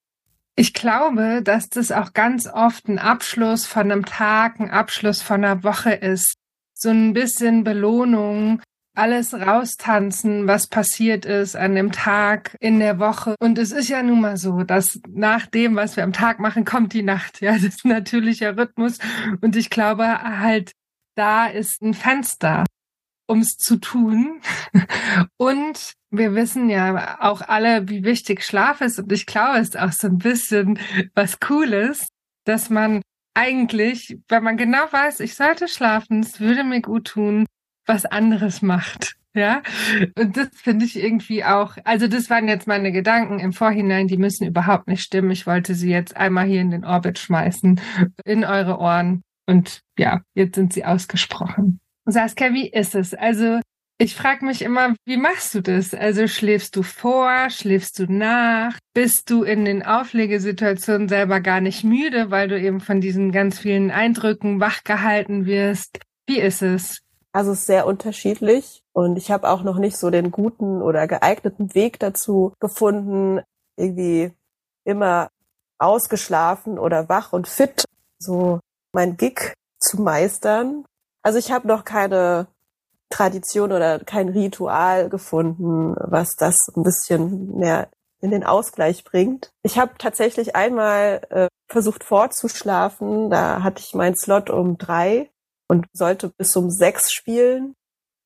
ich 0.55 0.73
glaube, 0.73 1.41
dass 1.43 1.69
das 1.69 1.91
auch 1.91 2.13
ganz 2.13 2.47
oft 2.47 2.87
ein 2.87 2.99
Abschluss 2.99 3.65
von 3.65 3.91
einem 3.91 4.05
Tag, 4.05 4.59
ein 4.59 4.71
Abschluss 4.71 5.21
von 5.21 5.43
einer 5.43 5.63
Woche 5.63 5.93
ist. 5.93 6.35
So 6.73 6.89
ein 6.89 7.13
bisschen 7.13 7.63
Belohnung, 7.63 8.61
alles 8.95 9.33
raustanzen, 9.33 10.47
was 10.47 10.67
passiert 10.67 11.25
ist 11.25 11.55
an 11.55 11.75
dem 11.75 11.91
Tag, 11.91 12.55
in 12.59 12.79
der 12.79 12.99
Woche. 12.99 13.35
Und 13.39 13.59
es 13.59 13.71
ist 13.71 13.89
ja 13.89 14.01
nun 14.01 14.21
mal 14.21 14.37
so, 14.37 14.63
dass 14.63 14.99
nach 15.07 15.45
dem, 15.45 15.75
was 15.75 15.95
wir 15.95 16.03
am 16.03 16.13
Tag 16.13 16.39
machen, 16.39 16.65
kommt 16.65 16.93
die 16.93 17.03
Nacht. 17.03 17.41
Ja, 17.41 17.53
das 17.53 17.63
ist 17.63 17.85
ein 17.85 17.89
natürlicher 17.89 18.57
Rhythmus. 18.57 18.97
Und 19.41 19.55
ich 19.55 19.69
glaube 19.69 20.07
halt, 20.07 20.71
da 21.15 21.47
ist 21.47 21.81
ein 21.81 21.93
Fenster 21.93 22.65
ums 23.29 23.57
zu 23.57 23.77
tun. 23.77 24.41
Und 25.37 25.93
wir 26.09 26.35
wissen 26.35 26.69
ja 26.69 27.19
auch 27.21 27.41
alle, 27.41 27.89
wie 27.89 28.03
wichtig 28.03 28.43
Schlaf 28.43 28.81
ist. 28.81 28.99
Und 28.99 29.11
ich 29.11 29.25
glaube, 29.25 29.59
es 29.59 29.69
ist 29.69 29.79
auch 29.79 29.91
so 29.91 30.07
ein 30.07 30.17
bisschen 30.17 30.79
was 31.13 31.39
Cooles, 31.39 32.07
dass 32.45 32.69
man 32.69 33.01
eigentlich, 33.33 34.17
wenn 34.29 34.43
man 34.43 34.57
genau 34.57 34.91
weiß, 34.91 35.19
ich 35.19 35.35
sollte 35.35 35.67
schlafen, 35.67 36.21
es 36.21 36.39
würde 36.39 36.63
mir 36.63 36.81
gut 36.81 37.05
tun, 37.09 37.45
was 37.85 38.05
anderes 38.05 38.61
macht. 38.61 39.15
Ja, 39.35 39.61
und 40.17 40.35
das 40.35 40.49
finde 40.53 40.85
ich 40.85 40.97
irgendwie 40.97 41.43
auch, 41.43 41.77
also 41.83 42.07
das 42.07 42.31
waren 42.31 42.47
jetzt 42.47 42.65
meine 42.65 42.91
Gedanken 42.91 43.39
im 43.39 43.53
Vorhinein, 43.53 44.07
die 44.07 44.17
müssen 44.17 44.47
überhaupt 44.47 44.87
nicht 44.87 45.03
stimmen. 45.03 45.29
Ich 45.29 45.45
wollte 45.45 45.75
sie 45.75 45.91
jetzt 45.91 46.17
einmal 46.17 46.47
hier 46.47 46.61
in 46.61 46.71
den 46.71 46.83
Orbit 46.83 47.19
schmeißen, 47.19 47.79
in 48.25 48.43
eure 48.43 48.79
Ohren. 48.79 49.21
Und 49.45 49.81
ja, 49.99 50.21
jetzt 50.33 50.55
sind 50.55 50.73
sie 50.73 50.85
ausgesprochen. 50.85 51.79
Saskia, 52.09 52.53
wie 52.53 52.69
ist 52.69 52.95
es? 52.95 53.13
Also 53.13 53.59
ich 53.99 54.15
frage 54.15 54.45
mich 54.45 54.61
immer, 54.61 54.95
wie 55.05 55.17
machst 55.17 55.53
du 55.55 55.61
das? 55.61 55.93
Also 55.93 56.27
schläfst 56.27 56.75
du 56.75 56.83
vor, 56.83 57.49
schläfst 57.49 57.99
du 57.99 58.05
nach? 58.11 58.77
Bist 58.93 59.29
du 59.29 59.43
in 59.43 59.65
den 59.65 59.83
Auflegesituationen 59.83 61.09
selber 61.09 61.41
gar 61.41 61.61
nicht 61.61 61.83
müde, 61.83 62.31
weil 62.31 62.47
du 62.47 62.59
eben 62.59 62.79
von 62.79 63.01
diesen 63.01 63.31
ganz 63.31 63.59
vielen 63.59 63.91
Eindrücken 63.91 64.59
wachgehalten 64.59 65.45
wirst? 65.45 65.99
Wie 66.27 66.39
ist 66.39 66.61
es? 66.61 66.99
Also 67.33 67.51
es 67.51 67.59
ist 67.59 67.67
sehr 67.67 67.85
unterschiedlich 67.85 68.81
und 68.93 69.17
ich 69.17 69.29
habe 69.29 69.49
auch 69.49 69.63
noch 69.63 69.77
nicht 69.77 69.97
so 69.97 70.09
den 70.09 70.31
guten 70.31 70.81
oder 70.81 71.07
geeigneten 71.07 71.75
Weg 71.75 71.99
dazu 71.99 72.53
gefunden, 72.59 73.41
irgendwie 73.77 74.31
immer 74.85 75.29
ausgeschlafen 75.77 76.79
oder 76.79 77.09
wach 77.09 77.33
und 77.33 77.47
fit 77.47 77.83
so 78.19 78.59
mein 78.93 79.17
Gig 79.17 79.53
zu 79.79 80.01
meistern. 80.01 80.85
Also 81.27 81.39
ich 81.39 81.51
habe 81.51 81.67
noch 81.67 81.83
keine 81.83 82.47
Tradition 83.09 83.73
oder 83.73 83.99
kein 83.99 84.29
Ritual 84.29 85.09
gefunden, 85.09 85.93
was 85.99 86.37
das 86.37 86.55
ein 86.73 86.83
bisschen 86.83 87.57
mehr 87.57 87.89
in 88.21 88.31
den 88.31 88.45
Ausgleich 88.45 89.03
bringt. 89.03 89.51
Ich 89.61 89.77
habe 89.77 89.91
tatsächlich 89.97 90.55
einmal 90.55 91.19
äh, 91.29 91.47
versucht 91.67 92.05
vorzuschlafen. 92.05 93.29
Da 93.29 93.61
hatte 93.61 93.83
ich 93.85 93.93
meinen 93.93 94.15
Slot 94.15 94.49
um 94.49 94.77
drei 94.77 95.29
und 95.67 95.87
sollte 95.91 96.31
bis 96.37 96.55
um 96.55 96.71
sechs 96.71 97.11
spielen. 97.11 97.75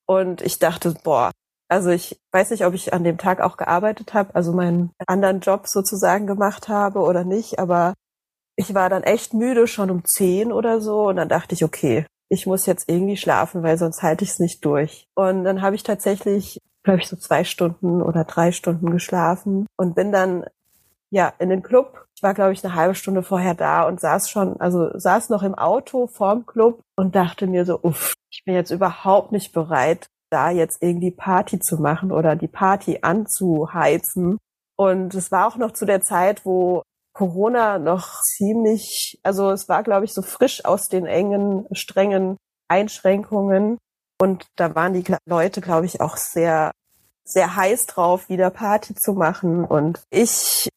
Und 0.05 0.43
ich 0.43 0.60
dachte, 0.60 0.93
boah, 1.03 1.31
also 1.70 1.89
ich 1.89 2.22
weiß 2.31 2.51
nicht, 2.51 2.67
ob 2.67 2.75
ich 2.75 2.93
an 2.93 3.03
dem 3.03 3.17
Tag 3.17 3.41
auch 3.41 3.58
gearbeitet 3.58 4.13
habe, 4.13 4.36
also 4.36 4.53
meinen 4.53 4.91
anderen 5.08 5.39
Job 5.39 5.63
sozusagen 5.65 6.27
gemacht 6.27 6.67
habe 6.67 7.00
oder 7.00 7.24
nicht, 7.24 7.58
aber 7.58 7.96
ich 8.55 8.75
war 8.75 8.91
dann 8.91 9.01
echt 9.01 9.34
müde, 9.34 9.65
schon 9.65 9.89
um 9.89 10.05
zehn 10.05 10.51
oder 10.51 10.81
so. 10.81 11.08
Und 11.08 11.15
dann 11.15 11.29
dachte 11.29 11.55
ich, 11.55 11.63
okay, 11.63 12.05
ich 12.32 12.48
muss 12.48 12.66
jetzt 12.66 12.88
irgendwie 12.88 13.18
schlafen, 13.18 13.62
weil 13.62 13.78
sonst 13.78 14.02
halte 14.02 14.24
ich 14.24 14.32
es 14.32 14.40
nicht 14.40 14.64
durch. 14.64 15.06
Und 15.16 15.44
dann 15.44 15.62
habe 15.62 15.76
ich 15.76 15.84
tatsächlich, 15.84 16.62
glaube 16.82 17.02
ich, 17.02 17.08
so 17.10 17.18
zwei 17.18 17.44
Stunden 17.44 18.02
oder 18.02 18.24
drei 18.24 18.54
Stunden 18.54 18.90
geschlafen 18.90 19.68
und 19.76 19.96
bin 19.96 20.14
dann 20.14 20.46
ja 21.10 21.34
in 21.40 21.50
den 21.50 21.62
Club. 21.62 22.06
Ich 22.16 22.24
war, 22.24 22.34
glaube 22.34 22.54
ich, 22.54 22.64
eine 22.64 22.74
halbe 22.74 22.96
Stunde 22.96 23.22
vorher 23.22 23.54
da 23.54 23.86
und 23.86 24.00
saß 24.00 24.30
schon, 24.30 24.62
also 24.62 24.98
saß 24.98 25.30
noch 25.30 25.44
im 25.44 25.56
Auto 25.56 26.08
vorm 26.08 26.46
Club 26.46 26.80
und 26.96 27.16
dachte 27.16 27.48
mir 27.48 27.66
so, 27.66 27.78
uff, 27.82 28.14
ich 28.30 28.44
bin 28.46 28.56
jetzt 28.56 28.72
überhaupt 28.72 29.34
nicht 29.34 29.52
bereit, 29.52 30.08
da 30.30 30.52
jetzt 30.52 30.82
irgendwie 30.82 31.12
Party 31.12 31.60
zu 31.60 31.82
machen 31.82 32.14
oder 32.14 32.38
die 32.38 32.48
Party 32.48 33.00
anzuheizen. 33.02 34.38
Und 34.78 35.14
es 35.16 35.34
war 35.34 35.48
auch 35.48 35.58
noch 35.58 35.72
zu 35.72 35.86
der 35.86 36.00
Zeit, 36.00 36.46
wo 36.46 36.84
Corona 37.13 37.77
noch 37.77 38.22
ziemlich, 38.22 39.20
also 39.24 39.51
es 39.51 39.68
war, 39.68 39.84
glaube 39.84 40.06
ich, 40.06 40.13
so 40.13 40.22
frisch 40.22 40.63
aus 40.65 40.88
den 40.88 41.06
engen, 41.06 41.68
strengen 41.74 42.38
Einschränkungen. 42.70 43.77
Und 44.20 44.46
da 44.56 44.75
waren 44.75 44.94
die 44.94 45.03
Leute, 45.25 45.62
glaube 45.62 45.86
ich, 45.86 46.00
auch 46.00 46.18
sehr, 46.18 46.72
sehr 47.25 47.56
heiß 47.56 47.88
drauf, 47.88 48.30
wieder 48.30 48.50
Party 48.50 48.96
zu 48.96 49.13
machen. 49.13 49.65
Und 49.65 50.03
ich 50.10 50.70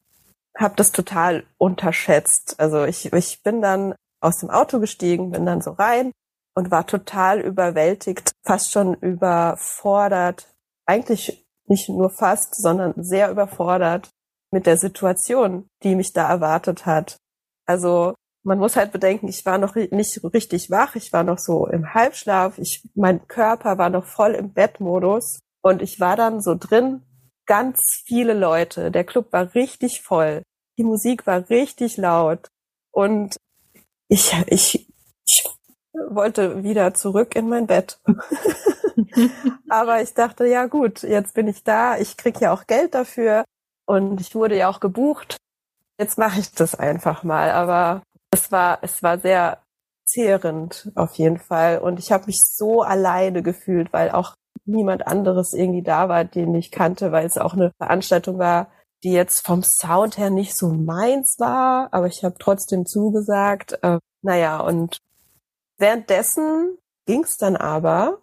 habe 0.57 0.75
das 0.75 0.91
total 0.91 1.45
unterschätzt. 1.57 2.55
Also 2.59 2.85
ich, 2.85 3.13
ich 3.13 3.43
bin 3.43 3.61
dann 3.61 3.95
aus 4.21 4.37
dem 4.37 4.49
Auto 4.49 4.79
gestiegen, 4.79 5.31
bin 5.31 5.45
dann 5.45 5.61
so 5.61 5.71
rein 5.71 6.11
und 6.55 6.71
war 6.71 6.87
total 6.87 7.39
überwältigt, 7.39 8.31
fast 8.43 8.71
schon 8.71 8.95
überfordert. 8.95 10.53
Eigentlich 10.85 11.45
nicht 11.67 11.89
nur 11.89 12.09
fast, 12.09 12.55
sondern 12.55 12.93
sehr 12.97 13.31
überfordert 13.31 14.09
mit 14.55 14.67
der 14.67 14.77
Situation, 14.77 15.67
die 15.83 15.95
mich 15.95 16.13
da 16.13 16.29
erwartet 16.29 16.85
hat. 16.85 17.17
Also 17.65 18.15
man 18.45 18.57
muss 18.57 18.77
halt 18.77 18.93
bedenken, 18.93 19.27
ich 19.27 19.45
war 19.45 19.57
noch 19.57 19.75
nicht 19.75 20.23
richtig 20.33 20.71
wach, 20.71 20.95
ich 20.95 21.11
war 21.11 21.23
noch 21.23 21.39
so 21.39 21.67
im 21.67 21.93
Halbschlaf, 21.93 22.57
ich, 22.57 22.87
mein 22.95 23.27
Körper 23.27 23.77
war 23.77 23.89
noch 23.89 24.05
voll 24.05 24.31
im 24.31 24.53
Bettmodus 24.53 25.41
und 25.61 25.81
ich 25.81 25.99
war 25.99 26.15
dann 26.15 26.39
so 26.41 26.55
drin, 26.57 27.01
ganz 27.45 27.81
viele 28.05 28.33
Leute, 28.33 28.91
der 28.91 29.03
Club 29.03 29.33
war 29.33 29.53
richtig 29.55 30.01
voll, 30.01 30.41
die 30.77 30.85
Musik 30.85 31.27
war 31.27 31.49
richtig 31.49 31.97
laut 31.97 32.47
und 32.91 33.35
ich, 34.07 34.33
ich, 34.47 34.87
ich 35.25 35.49
wollte 36.11 36.63
wieder 36.63 36.93
zurück 36.93 37.35
in 37.35 37.49
mein 37.49 37.67
Bett. 37.67 37.99
Aber 39.69 40.01
ich 40.01 40.13
dachte, 40.13 40.45
ja 40.45 40.67
gut, 40.67 41.03
jetzt 41.03 41.33
bin 41.33 41.49
ich 41.49 41.65
da, 41.65 41.97
ich 41.97 42.15
krieg 42.15 42.39
ja 42.39 42.53
auch 42.53 42.67
Geld 42.67 42.93
dafür, 42.93 43.43
und 43.85 44.21
ich 44.21 44.35
wurde 44.35 44.57
ja 44.57 44.69
auch 44.69 44.79
gebucht. 44.79 45.37
Jetzt 45.99 46.17
mache 46.17 46.39
ich 46.39 46.51
das 46.51 46.75
einfach 46.75 47.23
mal. 47.23 47.51
Aber 47.51 48.03
es 48.31 48.51
war, 48.51 48.79
es 48.81 49.01
war 49.03 49.19
sehr 49.19 49.59
zehrend 50.05 50.91
auf 50.95 51.15
jeden 51.15 51.39
Fall. 51.39 51.79
Und 51.79 51.99
ich 51.99 52.11
habe 52.11 52.27
mich 52.27 52.41
so 52.43 52.81
alleine 52.81 53.41
gefühlt, 53.43 53.91
weil 53.93 54.11
auch 54.11 54.35
niemand 54.65 55.07
anderes 55.07 55.53
irgendwie 55.53 55.83
da 55.83 56.09
war, 56.09 56.25
den 56.25 56.53
ich 56.55 56.71
kannte, 56.71 57.11
weil 57.11 57.25
es 57.25 57.37
auch 57.37 57.53
eine 57.53 57.71
Veranstaltung 57.77 58.39
war, 58.39 58.67
die 59.03 59.11
jetzt 59.11 59.45
vom 59.45 59.63
Sound 59.63 60.17
her 60.17 60.29
nicht 60.29 60.55
so 60.55 60.69
meins 60.69 61.35
war, 61.37 61.89
aber 61.93 62.07
ich 62.07 62.23
habe 62.23 62.35
trotzdem 62.39 62.85
zugesagt. 62.85 63.77
Äh, 63.83 63.99
naja, 64.21 64.59
und 64.59 64.99
währenddessen 65.77 66.77
ging's 67.05 67.37
dann 67.37 67.55
aber, 67.55 68.21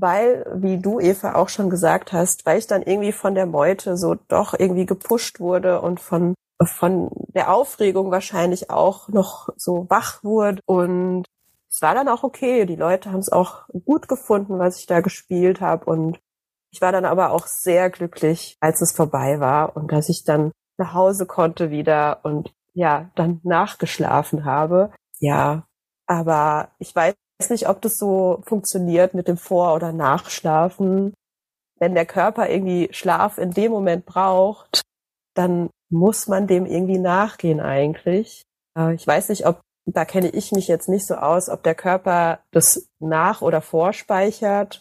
weil, 0.00 0.46
wie 0.54 0.78
du, 0.78 1.00
Eva, 1.00 1.34
auch 1.34 1.48
schon 1.48 1.70
gesagt 1.70 2.12
hast, 2.12 2.46
weil 2.46 2.58
ich 2.58 2.66
dann 2.66 2.82
irgendwie 2.82 3.12
von 3.12 3.34
der 3.34 3.46
Meute 3.46 3.96
so 3.96 4.14
doch 4.14 4.54
irgendwie 4.58 4.86
gepusht 4.86 5.40
wurde 5.40 5.80
und 5.80 6.00
von 6.00 6.34
von 6.64 7.10
der 7.34 7.52
Aufregung 7.52 8.10
wahrscheinlich 8.10 8.68
auch 8.68 9.08
noch 9.08 9.48
so 9.56 9.86
wach 9.88 10.24
wurde 10.24 10.60
und 10.66 11.24
es 11.70 11.82
war 11.82 11.94
dann 11.94 12.08
auch 12.08 12.24
okay. 12.24 12.66
Die 12.66 12.76
Leute 12.76 13.12
haben 13.12 13.20
es 13.20 13.30
auch 13.30 13.68
gut 13.84 14.08
gefunden, 14.08 14.58
was 14.58 14.78
ich 14.78 14.86
da 14.86 15.00
gespielt 15.00 15.60
habe 15.60 15.84
und 15.84 16.18
ich 16.70 16.80
war 16.80 16.92
dann 16.92 17.04
aber 17.04 17.30
auch 17.30 17.46
sehr 17.46 17.90
glücklich, 17.90 18.56
als 18.60 18.80
es 18.80 18.92
vorbei 18.92 19.40
war 19.40 19.76
und 19.76 19.92
dass 19.92 20.08
ich 20.08 20.24
dann 20.24 20.52
nach 20.76 20.94
Hause 20.94 21.26
konnte 21.26 21.70
wieder 21.70 22.20
und 22.24 22.52
ja, 22.74 23.10
dann 23.14 23.40
nachgeschlafen 23.42 24.44
habe. 24.44 24.92
Ja, 25.18 25.66
aber 26.06 26.70
ich 26.78 26.94
weiß 26.94 27.14
nicht, 27.50 27.68
ob 27.68 27.80
das 27.82 27.96
so 27.96 28.40
funktioniert 28.44 29.14
mit 29.14 29.28
dem 29.28 29.36
Vor- 29.36 29.74
oder 29.74 29.92
Nachschlafen. 29.92 31.14
Wenn 31.78 31.94
der 31.94 32.06
Körper 32.06 32.48
irgendwie 32.50 32.88
Schlaf 32.92 33.38
in 33.38 33.52
dem 33.52 33.70
Moment 33.70 34.04
braucht, 34.04 34.82
dann 35.34 35.70
muss 35.90 36.26
man 36.26 36.46
dem 36.46 36.66
irgendwie 36.66 36.98
nachgehen 36.98 37.60
eigentlich. 37.60 38.42
Äh, 38.76 38.94
ich 38.94 39.06
weiß 39.06 39.28
nicht, 39.28 39.46
ob, 39.46 39.60
da 39.86 40.04
kenne 40.04 40.30
ich 40.30 40.52
mich 40.52 40.68
jetzt 40.68 40.88
nicht 40.88 41.06
so 41.06 41.14
aus, 41.14 41.48
ob 41.48 41.62
der 41.62 41.76
Körper 41.76 42.40
das 42.50 42.88
nach- 42.98 43.40
oder 43.42 43.60
vorspeichert. 43.60 44.80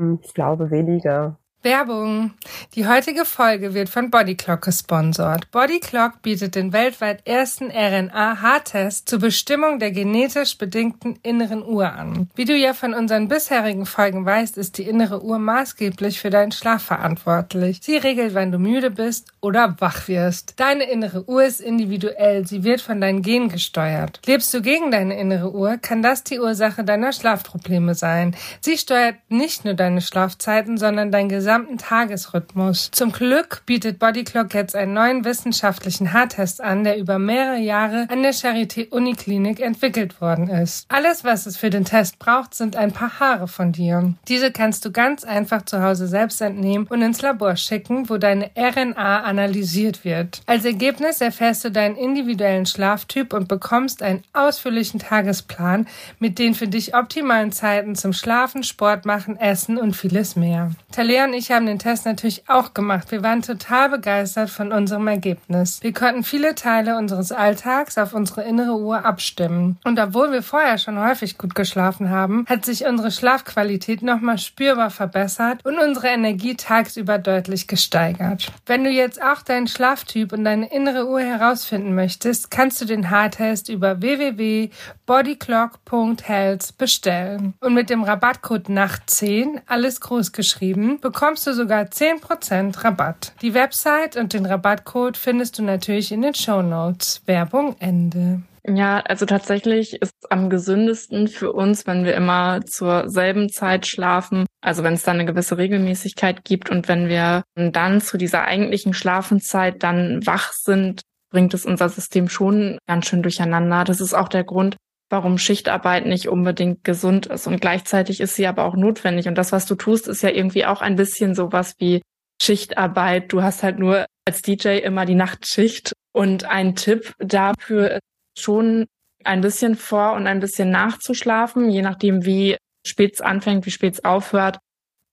Hm, 0.00 0.18
ich 0.22 0.32
glaube 0.32 0.70
weniger. 0.70 1.38
Werbung. 1.62 2.34
Die 2.76 2.86
heutige 2.86 3.24
Folge 3.24 3.74
wird 3.74 3.88
von 3.88 4.10
Bodyclock 4.10 4.62
gesponsert. 4.62 5.50
Bodyclock 5.50 6.22
bietet 6.22 6.54
den 6.54 6.72
weltweit 6.72 7.26
ersten 7.26 7.72
RNA-H-Test 7.72 9.08
zur 9.08 9.18
Bestimmung 9.18 9.80
der 9.80 9.90
genetisch 9.90 10.56
bedingten 10.56 11.18
inneren 11.24 11.64
Uhr 11.64 11.92
an. 11.92 12.30
Wie 12.36 12.44
du 12.44 12.56
ja 12.56 12.74
von 12.74 12.94
unseren 12.94 13.26
bisherigen 13.26 13.86
Folgen 13.86 14.24
weißt, 14.24 14.56
ist 14.56 14.78
die 14.78 14.84
innere 14.84 15.24
Uhr 15.24 15.40
maßgeblich 15.40 16.20
für 16.20 16.30
deinen 16.30 16.52
Schlaf 16.52 16.84
verantwortlich. 16.84 17.80
Sie 17.82 17.96
regelt, 17.96 18.34
wann 18.34 18.52
du 18.52 18.60
müde 18.60 18.92
bist 18.92 19.32
oder 19.40 19.74
wach 19.80 20.06
wirst. 20.06 20.60
Deine 20.60 20.84
innere 20.84 21.28
Uhr 21.28 21.42
ist 21.42 21.60
individuell. 21.60 22.46
Sie 22.46 22.62
wird 22.62 22.80
von 22.80 23.00
deinen 23.00 23.22
Genen 23.22 23.48
gesteuert. 23.48 24.20
Lebst 24.26 24.54
du 24.54 24.62
gegen 24.62 24.92
deine 24.92 25.18
innere 25.18 25.52
Uhr, 25.52 25.76
kann 25.78 26.02
das 26.02 26.22
die 26.22 26.38
Ursache 26.38 26.84
deiner 26.84 27.12
Schlafprobleme 27.12 27.96
sein. 27.96 28.36
Sie 28.60 28.78
steuert 28.78 29.16
nicht 29.28 29.64
nur 29.64 29.74
deine 29.74 30.00
Schlafzeiten, 30.00 30.78
sondern 30.78 31.10
dein 31.10 31.28
gesamtes 31.28 31.48
gesamten 31.58 31.78
Tagesrhythmus. 31.78 32.90
Zum 32.92 33.10
Glück 33.10 33.62
bietet 33.66 33.98
Bodyclock 33.98 34.54
jetzt 34.54 34.76
einen 34.76 34.92
neuen 34.92 35.24
wissenschaftlichen 35.24 36.12
Haartest 36.12 36.60
an, 36.60 36.84
der 36.84 36.98
über 36.98 37.18
mehrere 37.18 37.58
Jahre 37.58 38.06
an 38.10 38.22
der 38.22 38.32
Charité 38.32 38.88
Uniklinik 38.88 39.58
entwickelt 39.58 40.20
worden 40.20 40.48
ist. 40.48 40.86
Alles, 40.88 41.24
was 41.24 41.46
es 41.46 41.56
für 41.56 41.70
den 41.70 41.84
Test 41.84 42.20
braucht, 42.20 42.54
sind 42.54 42.76
ein 42.76 42.92
paar 42.92 43.18
Haare 43.18 43.48
von 43.48 43.72
dir. 43.72 44.14
Diese 44.28 44.52
kannst 44.52 44.84
du 44.84 44.92
ganz 44.92 45.24
einfach 45.24 45.62
zu 45.64 45.82
Hause 45.82 46.06
selbst 46.06 46.40
entnehmen 46.40 46.86
und 46.88 47.02
ins 47.02 47.22
Labor 47.22 47.56
schicken, 47.56 48.08
wo 48.08 48.18
deine 48.18 48.50
RNA 48.56 49.22
analysiert 49.22 50.04
wird. 50.04 50.42
Als 50.46 50.64
Ergebnis 50.64 51.20
erfährst 51.20 51.64
du 51.64 51.72
deinen 51.72 51.96
individuellen 51.96 52.66
Schlaftyp 52.66 53.32
und 53.32 53.48
bekommst 53.48 54.02
einen 54.02 54.22
ausführlichen 54.32 55.00
Tagesplan 55.00 55.88
mit 56.20 56.38
den 56.38 56.54
für 56.54 56.68
dich 56.68 56.94
optimalen 56.94 57.50
Zeiten 57.50 57.96
zum 57.96 58.12
Schlafen, 58.12 58.62
Sport 58.62 59.04
machen, 59.06 59.36
Essen 59.36 59.76
und 59.76 59.96
vieles 59.96 60.36
mehr. 60.36 60.70
Talia 60.92 61.24
und 61.24 61.34
ich 61.38 61.50
haben 61.50 61.66
den 61.66 61.78
Test 61.78 62.04
natürlich 62.04 62.48
auch 62.48 62.74
gemacht. 62.74 63.10
Wir 63.10 63.22
waren 63.22 63.42
total 63.42 63.88
begeistert 63.88 64.50
von 64.50 64.72
unserem 64.72 65.06
Ergebnis. 65.08 65.78
Wir 65.82 65.92
konnten 65.92 66.24
viele 66.24 66.54
Teile 66.54 66.98
unseres 66.98 67.32
Alltags 67.32 67.96
auf 67.96 68.12
unsere 68.12 68.42
innere 68.42 68.78
Uhr 68.78 69.04
abstimmen. 69.04 69.78
Und 69.84 69.98
obwohl 69.98 70.32
wir 70.32 70.42
vorher 70.42 70.78
schon 70.78 70.98
häufig 70.98 71.38
gut 71.38 71.54
geschlafen 71.54 72.10
haben, 72.10 72.44
hat 72.48 72.64
sich 72.64 72.84
unsere 72.84 73.10
Schlafqualität 73.10 74.02
nochmal 74.02 74.38
spürbar 74.38 74.90
verbessert 74.90 75.64
und 75.64 75.78
unsere 75.78 76.08
Energie 76.08 76.56
tagsüber 76.56 77.18
deutlich 77.18 77.68
gesteigert. 77.68 78.52
Wenn 78.66 78.84
du 78.84 78.90
jetzt 78.90 79.22
auch 79.22 79.42
deinen 79.42 79.68
Schlaftyp 79.68 80.32
und 80.32 80.44
deine 80.44 80.72
innere 80.72 81.08
Uhr 81.08 81.20
herausfinden 81.20 81.94
möchtest, 81.94 82.50
kannst 82.50 82.80
du 82.80 82.84
den 82.84 83.10
Haartest 83.10 83.68
über 83.68 84.00
www.bodyclock.health 84.00 86.78
bestellen. 86.78 87.54
Und 87.60 87.74
mit 87.74 87.90
dem 87.90 88.02
Rabattcode 88.02 88.68
NACHT10, 88.68 89.60
alles 89.66 90.00
groß 90.00 90.32
geschrieben, 90.32 90.98
bekommst 91.00 91.27
bekommst 91.28 91.46
du 91.46 91.52
sogar 91.52 91.82
10% 91.84 92.84
Rabatt. 92.84 93.34
Die 93.42 93.52
Website 93.52 94.16
und 94.16 94.32
den 94.32 94.46
Rabattcode 94.46 95.18
findest 95.18 95.58
du 95.58 95.62
natürlich 95.62 96.10
in 96.10 96.22
den 96.22 96.32
Show 96.32 96.62
Notes. 96.62 97.20
Werbung 97.26 97.76
Ende. 97.80 98.40
Ja, 98.66 99.00
also 99.00 99.26
tatsächlich 99.26 100.00
ist 100.00 100.14
es 100.22 100.30
am 100.30 100.48
gesündesten 100.48 101.28
für 101.28 101.52
uns, 101.52 101.86
wenn 101.86 102.06
wir 102.06 102.14
immer 102.14 102.64
zur 102.64 103.10
selben 103.10 103.50
Zeit 103.50 103.86
schlafen. 103.86 104.46
Also 104.62 104.82
wenn 104.84 104.94
es 104.94 105.02
dann 105.02 105.16
eine 105.16 105.26
gewisse 105.26 105.58
Regelmäßigkeit 105.58 106.44
gibt 106.44 106.70
und 106.70 106.88
wenn 106.88 107.10
wir 107.10 107.44
dann 107.54 108.00
zu 108.00 108.16
dieser 108.16 108.44
eigentlichen 108.44 108.94
Schlafenszeit 108.94 109.82
dann 109.82 110.24
wach 110.24 110.52
sind, 110.52 111.02
bringt 111.30 111.52
es 111.52 111.66
unser 111.66 111.90
System 111.90 112.30
schon 112.30 112.78
ganz 112.86 113.06
schön 113.06 113.22
durcheinander. 113.22 113.84
Das 113.84 114.00
ist 114.00 114.14
auch 114.14 114.28
der 114.28 114.44
Grund, 114.44 114.76
warum 115.10 115.38
Schichtarbeit 115.38 116.06
nicht 116.06 116.28
unbedingt 116.28 116.84
gesund 116.84 117.26
ist. 117.26 117.46
Und 117.46 117.60
gleichzeitig 117.60 118.20
ist 118.20 118.34
sie 118.34 118.46
aber 118.46 118.64
auch 118.64 118.76
notwendig. 118.76 119.26
Und 119.28 119.36
das, 119.36 119.52
was 119.52 119.66
du 119.66 119.74
tust, 119.74 120.08
ist 120.08 120.22
ja 120.22 120.30
irgendwie 120.30 120.66
auch 120.66 120.82
ein 120.82 120.96
bisschen 120.96 121.34
sowas 121.34 121.74
wie 121.78 122.02
Schichtarbeit. 122.40 123.32
Du 123.32 123.42
hast 123.42 123.62
halt 123.62 123.78
nur 123.78 124.06
als 124.26 124.42
DJ 124.42 124.78
immer 124.78 125.06
die 125.06 125.14
Nachtschicht. 125.14 125.92
Und 126.12 126.44
ein 126.44 126.74
Tipp 126.76 127.14
dafür 127.18 127.92
ist 127.92 128.02
schon 128.38 128.86
ein 129.24 129.40
bisschen 129.40 129.76
vor 129.76 130.12
und 130.12 130.26
ein 130.26 130.40
bisschen 130.40 130.70
nachzuschlafen, 130.70 131.70
je 131.70 131.82
nachdem, 131.82 132.24
wie 132.24 132.56
spät 132.86 133.14
es 133.14 133.20
anfängt, 133.20 133.66
wie 133.66 133.70
spät 133.70 133.94
es 133.94 134.04
aufhört. 134.04 134.58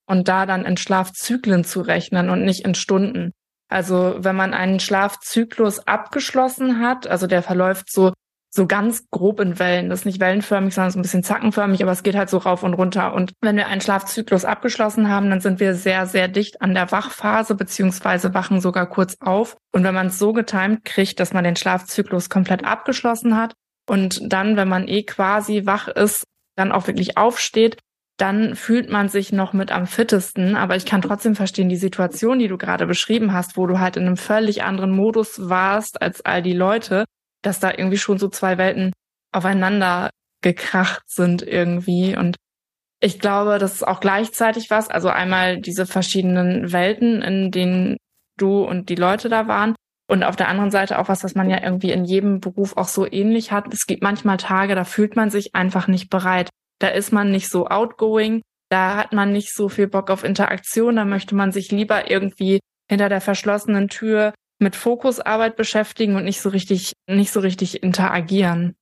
Und 0.08 0.28
da 0.28 0.46
dann 0.46 0.64
in 0.64 0.76
Schlafzyklen 0.76 1.64
zu 1.64 1.80
rechnen 1.80 2.30
und 2.30 2.44
nicht 2.44 2.64
in 2.64 2.74
Stunden. 2.74 3.32
Also 3.68 4.14
wenn 4.18 4.36
man 4.36 4.54
einen 4.54 4.78
Schlafzyklus 4.78 5.80
abgeschlossen 5.80 6.80
hat, 6.80 7.08
also 7.08 7.26
der 7.26 7.42
verläuft 7.42 7.90
so 7.90 8.12
so 8.56 8.66
ganz 8.66 9.08
grob 9.10 9.40
in 9.40 9.58
Wellen. 9.58 9.88
Das 9.88 10.00
ist 10.00 10.04
nicht 10.06 10.20
wellenförmig, 10.20 10.74
sondern 10.74 10.90
so 10.90 10.98
ein 10.98 11.02
bisschen 11.02 11.22
zackenförmig, 11.22 11.82
aber 11.82 11.92
es 11.92 12.02
geht 12.02 12.16
halt 12.16 12.28
so 12.28 12.38
rauf 12.38 12.62
und 12.62 12.74
runter. 12.74 13.14
Und 13.14 13.32
wenn 13.40 13.56
wir 13.56 13.68
einen 13.68 13.80
Schlafzyklus 13.80 14.44
abgeschlossen 14.44 15.08
haben, 15.08 15.30
dann 15.30 15.40
sind 15.40 15.60
wir 15.60 15.74
sehr, 15.74 16.06
sehr 16.06 16.28
dicht 16.28 16.62
an 16.62 16.74
der 16.74 16.90
Wachphase, 16.90 17.54
beziehungsweise 17.54 18.34
wachen 18.34 18.60
sogar 18.60 18.86
kurz 18.86 19.16
auf. 19.20 19.56
Und 19.72 19.84
wenn 19.84 19.94
man 19.94 20.08
es 20.08 20.18
so 20.18 20.32
getimt 20.32 20.84
kriegt, 20.84 21.20
dass 21.20 21.32
man 21.32 21.44
den 21.44 21.56
Schlafzyklus 21.56 22.28
komplett 22.28 22.64
abgeschlossen 22.64 23.36
hat 23.36 23.54
und 23.88 24.20
dann, 24.32 24.56
wenn 24.56 24.68
man 24.68 24.88
eh 24.88 25.04
quasi 25.04 25.66
wach 25.66 25.88
ist, 25.88 26.24
dann 26.56 26.72
auch 26.72 26.86
wirklich 26.86 27.16
aufsteht, 27.16 27.76
dann 28.16 28.56
fühlt 28.56 28.90
man 28.90 29.08
sich 29.08 29.32
noch 29.32 29.52
mit 29.52 29.70
am 29.70 29.86
fittesten. 29.86 30.56
Aber 30.56 30.76
ich 30.76 30.86
kann 30.86 31.02
trotzdem 31.02 31.34
verstehen, 31.34 31.68
die 31.68 31.76
Situation, 31.76 32.38
die 32.38 32.48
du 32.48 32.56
gerade 32.56 32.86
beschrieben 32.86 33.32
hast, 33.32 33.56
wo 33.56 33.66
du 33.66 33.78
halt 33.78 33.96
in 33.96 34.06
einem 34.06 34.16
völlig 34.16 34.62
anderen 34.62 34.90
Modus 34.90 35.48
warst 35.50 36.00
als 36.00 36.24
all 36.24 36.42
die 36.42 36.54
Leute, 36.54 37.04
dass 37.46 37.60
da 37.60 37.70
irgendwie 37.70 37.98
schon 37.98 38.18
so 38.18 38.28
zwei 38.28 38.58
Welten 38.58 38.92
aufeinander 39.32 40.10
gekracht 40.42 41.02
sind 41.06 41.42
irgendwie. 41.42 42.16
Und 42.16 42.36
ich 43.00 43.20
glaube, 43.20 43.58
das 43.58 43.74
ist 43.74 43.86
auch 43.86 44.00
gleichzeitig 44.00 44.70
was. 44.70 44.88
Also 44.88 45.08
einmal 45.08 45.60
diese 45.60 45.86
verschiedenen 45.86 46.72
Welten, 46.72 47.22
in 47.22 47.50
denen 47.50 47.96
du 48.38 48.64
und 48.64 48.88
die 48.88 48.94
Leute 48.96 49.28
da 49.28 49.48
waren. 49.48 49.74
Und 50.08 50.22
auf 50.22 50.36
der 50.36 50.48
anderen 50.48 50.70
Seite 50.70 50.98
auch 50.98 51.08
was, 51.08 51.24
was 51.24 51.34
man 51.34 51.50
ja 51.50 51.62
irgendwie 51.62 51.90
in 51.90 52.04
jedem 52.04 52.40
Beruf 52.40 52.76
auch 52.76 52.88
so 52.88 53.10
ähnlich 53.10 53.50
hat. 53.50 53.72
Es 53.72 53.86
gibt 53.86 54.02
manchmal 54.02 54.36
Tage, 54.36 54.74
da 54.74 54.84
fühlt 54.84 55.16
man 55.16 55.30
sich 55.30 55.54
einfach 55.54 55.88
nicht 55.88 56.10
bereit. 56.10 56.48
Da 56.78 56.88
ist 56.88 57.12
man 57.12 57.30
nicht 57.30 57.48
so 57.48 57.66
outgoing. 57.66 58.42
Da 58.70 58.96
hat 58.96 59.12
man 59.12 59.32
nicht 59.32 59.54
so 59.54 59.68
viel 59.68 59.88
Bock 59.88 60.10
auf 60.10 60.24
Interaktion. 60.24 60.96
Da 60.96 61.04
möchte 61.04 61.34
man 61.34 61.50
sich 61.50 61.70
lieber 61.72 62.10
irgendwie 62.10 62.60
hinter 62.88 63.08
der 63.08 63.20
verschlossenen 63.20 63.88
Tür 63.88 64.32
mit 64.58 64.76
Fokusarbeit 64.76 65.56
beschäftigen 65.56 66.16
und 66.16 66.24
nicht 66.24 66.40
so 66.40 66.48
richtig, 66.48 66.92
nicht 67.06 67.32
so 67.32 67.40
richtig 67.40 67.82
interagieren. 67.82 68.74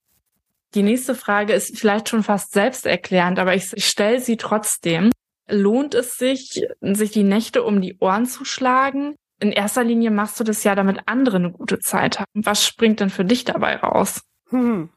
Die 0.74 0.82
nächste 0.82 1.14
Frage 1.14 1.52
ist 1.52 1.78
vielleicht 1.78 2.08
schon 2.08 2.22
fast 2.22 2.52
selbsterklärend, 2.52 3.38
aber 3.38 3.54
ich, 3.54 3.72
stelle 3.84 4.20
sie 4.20 4.36
trotzdem. 4.36 5.10
Lohnt 5.48 5.94
es 5.94 6.14
sich, 6.14 6.66
sich 6.80 7.10
die 7.10 7.22
Nächte 7.22 7.62
um 7.62 7.80
die 7.80 7.98
Ohren 8.00 8.26
zu 8.26 8.44
schlagen? 8.44 9.14
In 9.40 9.52
erster 9.52 9.84
Linie 9.84 10.10
machst 10.10 10.40
du 10.40 10.44
das 10.44 10.64
ja, 10.64 10.74
damit 10.74 11.00
andere 11.06 11.36
eine 11.36 11.52
gute 11.52 11.78
Zeit 11.78 12.18
haben. 12.18 12.30
Was 12.34 12.64
springt 12.66 13.00
denn 13.00 13.10
für 13.10 13.24
dich 13.24 13.44
dabei 13.44 13.76
raus? 13.76 14.22
Hm. 14.50 14.88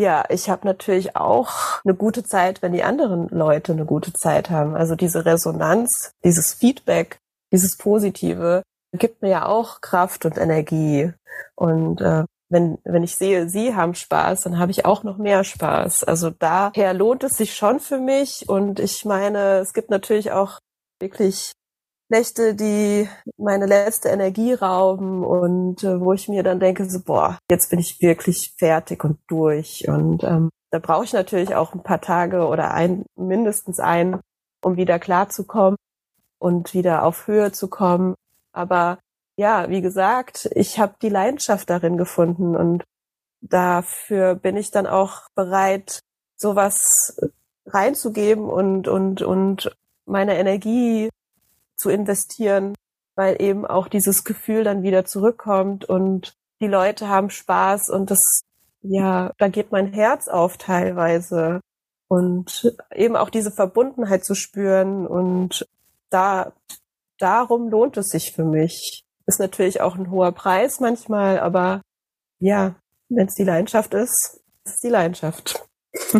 Ja, 0.00 0.24
ich 0.30 0.50
habe 0.50 0.66
natürlich 0.66 1.16
auch 1.16 1.80
eine 1.84 1.94
gute 1.94 2.24
Zeit, 2.24 2.62
wenn 2.62 2.72
die 2.72 2.82
anderen 2.82 3.28
Leute 3.28 3.72
eine 3.72 3.84
gute 3.84 4.12
Zeit 4.12 4.50
haben. 4.50 4.74
Also 4.74 4.96
diese 4.96 5.24
Resonanz, 5.24 6.12
dieses 6.24 6.54
Feedback, 6.54 7.18
dieses 7.52 7.76
Positive, 7.76 8.62
gibt 8.98 9.22
mir 9.22 9.30
ja 9.30 9.46
auch 9.46 9.80
Kraft 9.80 10.24
und 10.24 10.36
Energie. 10.38 11.12
Und 11.54 12.00
äh, 12.00 12.24
wenn, 12.48 12.78
wenn 12.84 13.02
ich 13.02 13.16
sehe, 13.16 13.48
sie 13.48 13.74
haben 13.74 13.94
Spaß, 13.94 14.42
dann 14.42 14.58
habe 14.58 14.70
ich 14.70 14.84
auch 14.84 15.02
noch 15.04 15.16
mehr 15.16 15.42
Spaß. 15.42 16.04
Also 16.04 16.30
daher 16.30 16.92
lohnt 16.92 17.24
es 17.24 17.32
sich 17.32 17.54
schon 17.54 17.80
für 17.80 17.98
mich. 17.98 18.48
Und 18.48 18.78
ich 18.78 19.04
meine, 19.04 19.58
es 19.58 19.72
gibt 19.72 19.90
natürlich 19.90 20.32
auch 20.32 20.58
wirklich 21.00 21.52
Nächte, 22.10 22.54
die 22.54 23.08
meine 23.38 23.64
letzte 23.64 24.10
Energie 24.10 24.52
rauben 24.52 25.24
und 25.24 25.82
äh, 25.82 25.98
wo 25.98 26.12
ich 26.12 26.28
mir 26.28 26.42
dann 26.42 26.60
denke, 26.60 26.88
so, 26.88 27.00
boah, 27.02 27.38
jetzt 27.50 27.70
bin 27.70 27.78
ich 27.78 28.02
wirklich 28.02 28.54
fertig 28.58 29.02
und 29.02 29.18
durch. 29.28 29.88
Und 29.88 30.22
ähm, 30.22 30.50
da 30.70 30.78
brauche 30.78 31.04
ich 31.04 31.14
natürlich 31.14 31.54
auch 31.54 31.74
ein 31.74 31.82
paar 31.82 32.02
Tage 32.02 32.46
oder 32.46 32.72
ein, 32.72 33.06
mindestens 33.16 33.80
einen, 33.80 34.20
um 34.62 34.76
wieder 34.76 34.98
klarzukommen 34.98 35.76
und 36.38 36.74
wieder 36.74 37.04
auf 37.04 37.26
Höhe 37.26 37.50
zu 37.52 37.68
kommen. 37.68 38.14
Aber 38.52 38.98
ja, 39.36 39.68
wie 39.68 39.80
gesagt, 39.80 40.48
ich 40.54 40.78
habe 40.78 40.94
die 41.00 41.08
Leidenschaft 41.08 41.70
darin 41.70 41.96
gefunden 41.96 42.54
und 42.56 42.84
dafür 43.40 44.34
bin 44.34 44.56
ich 44.56 44.70
dann 44.70 44.86
auch 44.86 45.22
bereit, 45.34 46.00
sowas 46.36 47.16
reinzugeben 47.66 48.44
und, 48.44 48.88
und, 48.88 49.22
und 49.22 49.76
meine 50.04 50.38
Energie 50.38 51.08
zu 51.76 51.90
investieren, 51.90 52.74
weil 53.14 53.40
eben 53.40 53.66
auch 53.66 53.88
dieses 53.88 54.24
Gefühl 54.24 54.64
dann 54.64 54.82
wieder 54.82 55.04
zurückkommt 55.04 55.84
und 55.84 56.34
die 56.60 56.68
Leute 56.68 57.08
haben 57.08 57.30
Spaß 57.30 57.88
und 57.88 58.10
das, 58.10 58.42
ja, 58.82 59.32
da 59.38 59.48
geht 59.48 59.72
mein 59.72 59.92
Herz 59.92 60.28
auf 60.28 60.56
teilweise. 60.56 61.60
Und 62.08 62.76
eben 62.94 63.16
auch 63.16 63.30
diese 63.30 63.50
Verbundenheit 63.50 64.24
zu 64.24 64.34
spüren 64.34 65.06
und 65.06 65.66
da, 66.10 66.52
darum 67.18 67.68
lohnt 67.68 67.96
es 67.96 68.08
sich 68.08 68.32
für 68.32 68.44
mich. 68.44 69.04
Ist 69.26 69.40
natürlich 69.40 69.80
auch 69.80 69.96
ein 69.96 70.10
hoher 70.10 70.32
Preis 70.32 70.80
manchmal, 70.80 71.38
aber 71.38 71.82
ja, 72.38 72.74
wenn 73.08 73.26
es 73.28 73.34
die 73.34 73.44
Leidenschaft 73.44 73.94
ist, 73.94 74.40
ist 74.64 74.74
es 74.74 74.80
die 74.80 74.88
Leidenschaft. 74.88 75.64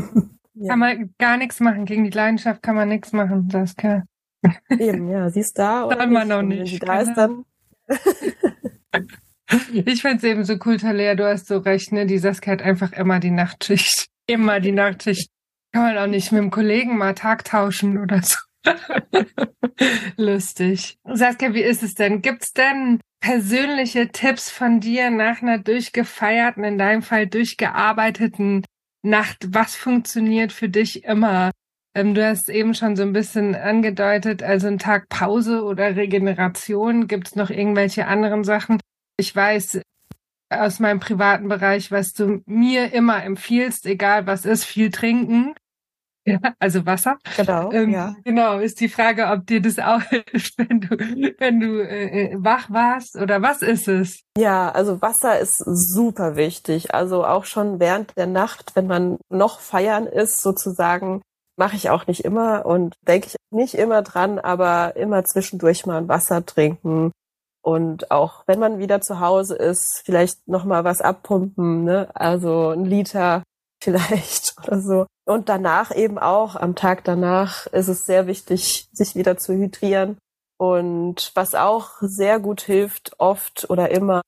ja. 0.54 0.68
Kann 0.68 0.78
man 0.78 1.14
gar 1.18 1.36
nichts 1.36 1.60
machen. 1.60 1.84
Gegen 1.84 2.04
die 2.04 2.10
Leidenschaft 2.10 2.62
kann 2.62 2.76
man 2.76 2.88
nichts 2.88 3.12
machen, 3.12 3.50
Saskia. 3.50 4.04
Eben, 4.70 5.08
ja, 5.08 5.30
sie 5.30 5.40
ist 5.40 5.58
da. 5.58 5.84
Oder 5.84 6.06
man 6.06 6.28
noch 6.28 6.42
nicht. 6.42 6.58
Wenn 6.58 6.66
sie 6.66 6.78
da 6.78 7.00
ist, 7.00 7.14
dann. 7.14 7.44
ich 9.72 10.02
find's 10.02 10.24
eben 10.24 10.44
so 10.44 10.56
cool, 10.64 10.78
Talea, 10.78 11.14
du 11.14 11.28
hast 11.28 11.46
so 11.46 11.58
recht, 11.58 11.92
ne? 11.92 12.06
Die 12.06 12.18
Saskia 12.18 12.54
hat 12.54 12.62
einfach 12.62 12.92
immer 12.92 13.20
die 13.20 13.30
Nachtschicht. 13.30 14.08
Immer 14.26 14.60
die 14.60 14.72
Nachtschicht. 14.72 15.30
Kann 15.72 15.82
man 15.82 15.98
auch 15.98 16.06
nicht 16.06 16.32
mit 16.32 16.40
dem 16.40 16.50
Kollegen 16.50 16.98
mal 16.98 17.14
Tag 17.14 17.44
tauschen 17.44 17.98
oder 17.98 18.22
so. 18.22 18.36
Lustig. 20.16 20.98
Saskia, 21.04 21.54
wie 21.54 21.62
ist 21.62 21.82
es 21.82 21.94
denn? 21.94 22.22
Gibt's 22.22 22.52
denn 22.52 23.00
persönliche 23.20 24.08
Tipps 24.08 24.50
von 24.50 24.80
dir 24.80 25.10
nach 25.10 25.42
einer 25.42 25.58
durchgefeierten, 25.58 26.64
in 26.64 26.78
deinem 26.78 27.02
Fall 27.02 27.26
durchgearbeiteten 27.26 28.64
Nacht? 29.02 29.48
Was 29.48 29.74
funktioniert 29.74 30.52
für 30.52 30.68
dich 30.68 31.04
immer? 31.04 31.50
Ähm, 31.94 32.14
du 32.14 32.26
hast 32.26 32.48
eben 32.48 32.74
schon 32.74 32.96
so 32.96 33.02
ein 33.02 33.12
bisschen 33.12 33.54
angedeutet, 33.54 34.42
also 34.42 34.68
ein 34.68 34.78
Tag 34.78 35.08
Pause 35.08 35.62
oder 35.64 35.96
Regeneration. 35.96 37.06
Gibt's 37.06 37.36
noch 37.36 37.50
irgendwelche 37.50 38.06
anderen 38.06 38.44
Sachen? 38.44 38.80
Ich 39.18 39.34
weiß 39.34 39.80
aus 40.50 40.80
meinem 40.80 41.00
privaten 41.00 41.48
Bereich, 41.48 41.90
was 41.90 42.12
du 42.12 42.42
mir 42.46 42.92
immer 42.92 43.22
empfiehlst, 43.24 43.86
egal 43.86 44.26
was 44.26 44.44
ist, 44.44 44.64
viel 44.64 44.90
trinken. 44.90 45.54
Ja, 46.24 46.38
also 46.58 46.86
Wasser. 46.86 47.18
Genau, 47.36 47.72
ähm, 47.72 47.90
ja. 47.90 48.14
Genau, 48.24 48.58
ist 48.58 48.80
die 48.80 48.88
Frage, 48.88 49.26
ob 49.26 49.46
dir 49.46 49.60
das 49.60 49.78
auch 49.78 50.02
hilft, 50.02 50.56
wenn 50.56 50.80
du, 50.80 50.90
wenn 51.38 51.60
du 51.60 51.80
äh, 51.80 52.32
äh, 52.32 52.36
wach 52.38 52.70
warst 52.70 53.16
oder 53.16 53.42
was 53.42 53.62
ist 53.62 53.88
es? 53.88 54.20
Ja, 54.38 54.70
also 54.70 55.02
Wasser 55.02 55.38
ist 55.40 55.58
super 55.58 56.36
wichtig. 56.36 56.94
Also 56.94 57.24
auch 57.26 57.44
schon 57.44 57.80
während 57.80 58.16
der 58.16 58.26
Nacht, 58.26 58.76
wenn 58.76 58.86
man 58.86 59.18
noch 59.30 59.60
feiern 59.60 60.06
ist, 60.06 60.40
sozusagen, 60.40 61.22
mache 61.56 61.76
ich 61.76 61.90
auch 61.90 62.06
nicht 62.06 62.24
immer 62.24 62.66
und 62.66 62.94
denke 63.06 63.28
ich 63.28 63.36
nicht 63.50 63.74
immer 63.74 64.02
dran, 64.02 64.38
aber 64.38 64.96
immer 64.96 65.24
zwischendurch 65.24 65.86
mal 65.86 65.98
ein 65.98 66.08
Wasser 66.08 66.46
trinken. 66.46 67.10
Und 67.64 68.10
auch 68.10 68.42
wenn 68.46 68.58
man 68.58 68.78
wieder 68.78 69.00
zu 69.00 69.20
Hause 69.20 69.54
ist, 69.56 70.02
vielleicht 70.04 70.48
noch 70.48 70.64
mal 70.64 70.84
was 70.84 71.00
abpumpen, 71.00 71.84
ne? 71.84 72.10
Also 72.14 72.70
ein 72.70 72.84
Liter 72.84 73.42
vielleicht 73.82 74.54
oder 74.62 74.80
so. 74.80 75.06
Und 75.24 75.48
danach 75.48 75.94
eben 75.94 76.18
auch, 76.18 76.56
am 76.56 76.74
Tag 76.74 77.04
danach 77.04 77.66
ist 77.66 77.88
es 77.88 78.04
sehr 78.04 78.26
wichtig, 78.26 78.88
sich 78.92 79.14
wieder 79.16 79.36
zu 79.36 79.54
hydrieren. 79.54 80.18
Und 80.58 81.32
was 81.34 81.54
auch 81.54 81.94
sehr 82.00 82.38
gut 82.38 82.60
hilft, 82.60 83.14
oft 83.18 83.68
oder 83.68 83.90
immer, 83.90 84.22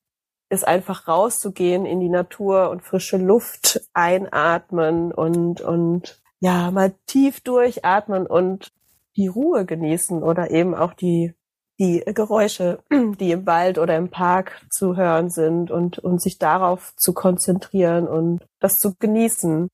ist 0.50 0.66
einfach 0.66 1.08
rauszugehen 1.08 1.86
in 1.86 2.00
die 2.00 2.08
Natur 2.08 2.70
und 2.70 2.82
frische 2.82 3.16
Luft 3.16 3.80
einatmen 3.92 5.12
und, 5.12 5.60
und 5.60 6.22
ja, 6.40 6.70
mal 6.70 6.94
tief 7.06 7.40
durchatmen 7.40 8.26
und 8.26 8.72
die 9.16 9.28
Ruhe 9.28 9.64
genießen 9.64 10.22
oder 10.22 10.50
eben 10.50 10.74
auch 10.74 10.92
die 10.92 11.34
die 11.78 12.02
Geräusche, 12.06 12.82
die 12.90 13.32
im 13.32 13.46
Wald 13.46 13.78
oder 13.78 13.96
im 13.96 14.10
Park 14.10 14.60
zu 14.70 14.96
hören 14.96 15.30
sind 15.30 15.70
und, 15.70 15.98
und 15.98 16.22
sich 16.22 16.38
darauf 16.38 16.94
zu 16.96 17.12
konzentrieren 17.12 18.06
und 18.06 18.44
das 18.60 18.76
zu 18.76 18.94
genießen. 18.98 19.68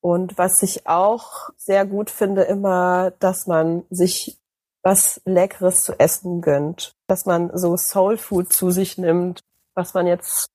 Und 0.00 0.36
was 0.36 0.62
ich 0.62 0.86
auch 0.88 1.50
sehr 1.56 1.86
gut 1.86 2.10
finde, 2.10 2.42
immer, 2.42 3.12
dass 3.20 3.46
man 3.46 3.84
sich 3.90 4.38
was 4.82 5.20
Leckeres 5.24 5.82
zu 5.82 5.98
essen 5.98 6.40
gönnt, 6.40 6.96
dass 7.06 7.24
man 7.24 7.56
so 7.56 7.76
Soul 7.76 8.16
Food 8.16 8.52
zu 8.52 8.72
sich 8.72 8.98
nimmt, 8.98 9.40
was 9.76 9.94
man 9.94 10.08
jetzt 10.08 10.48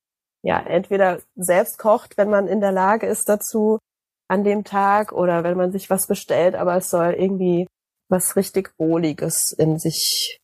ja 0.43 0.60
entweder 0.60 1.21
selbst 1.36 1.77
kocht, 1.77 2.17
wenn 2.17 2.30
man 2.30 2.47
in 2.47 2.60
der 2.60 2.73
Lage 2.73 3.08
ist 3.08 3.30
dazu 3.30 3.80
an 4.30 4.43
dem 4.43 4.65
Tag 4.65 5.13
oder 5.13 5.45
wenn 5.45 5.56
man 5.56 5.71
sich 5.71 5.89
was 5.89 6.08
bestellt, 6.08 6.56
aber 6.56 6.75
es 6.75 6.89
soll 6.89 7.13
irgendwie 7.13 7.67
was 8.10 8.36
richtig 8.36 8.73
Wohliges 8.77 9.53
in 9.53 9.80
sich 9.80 10.39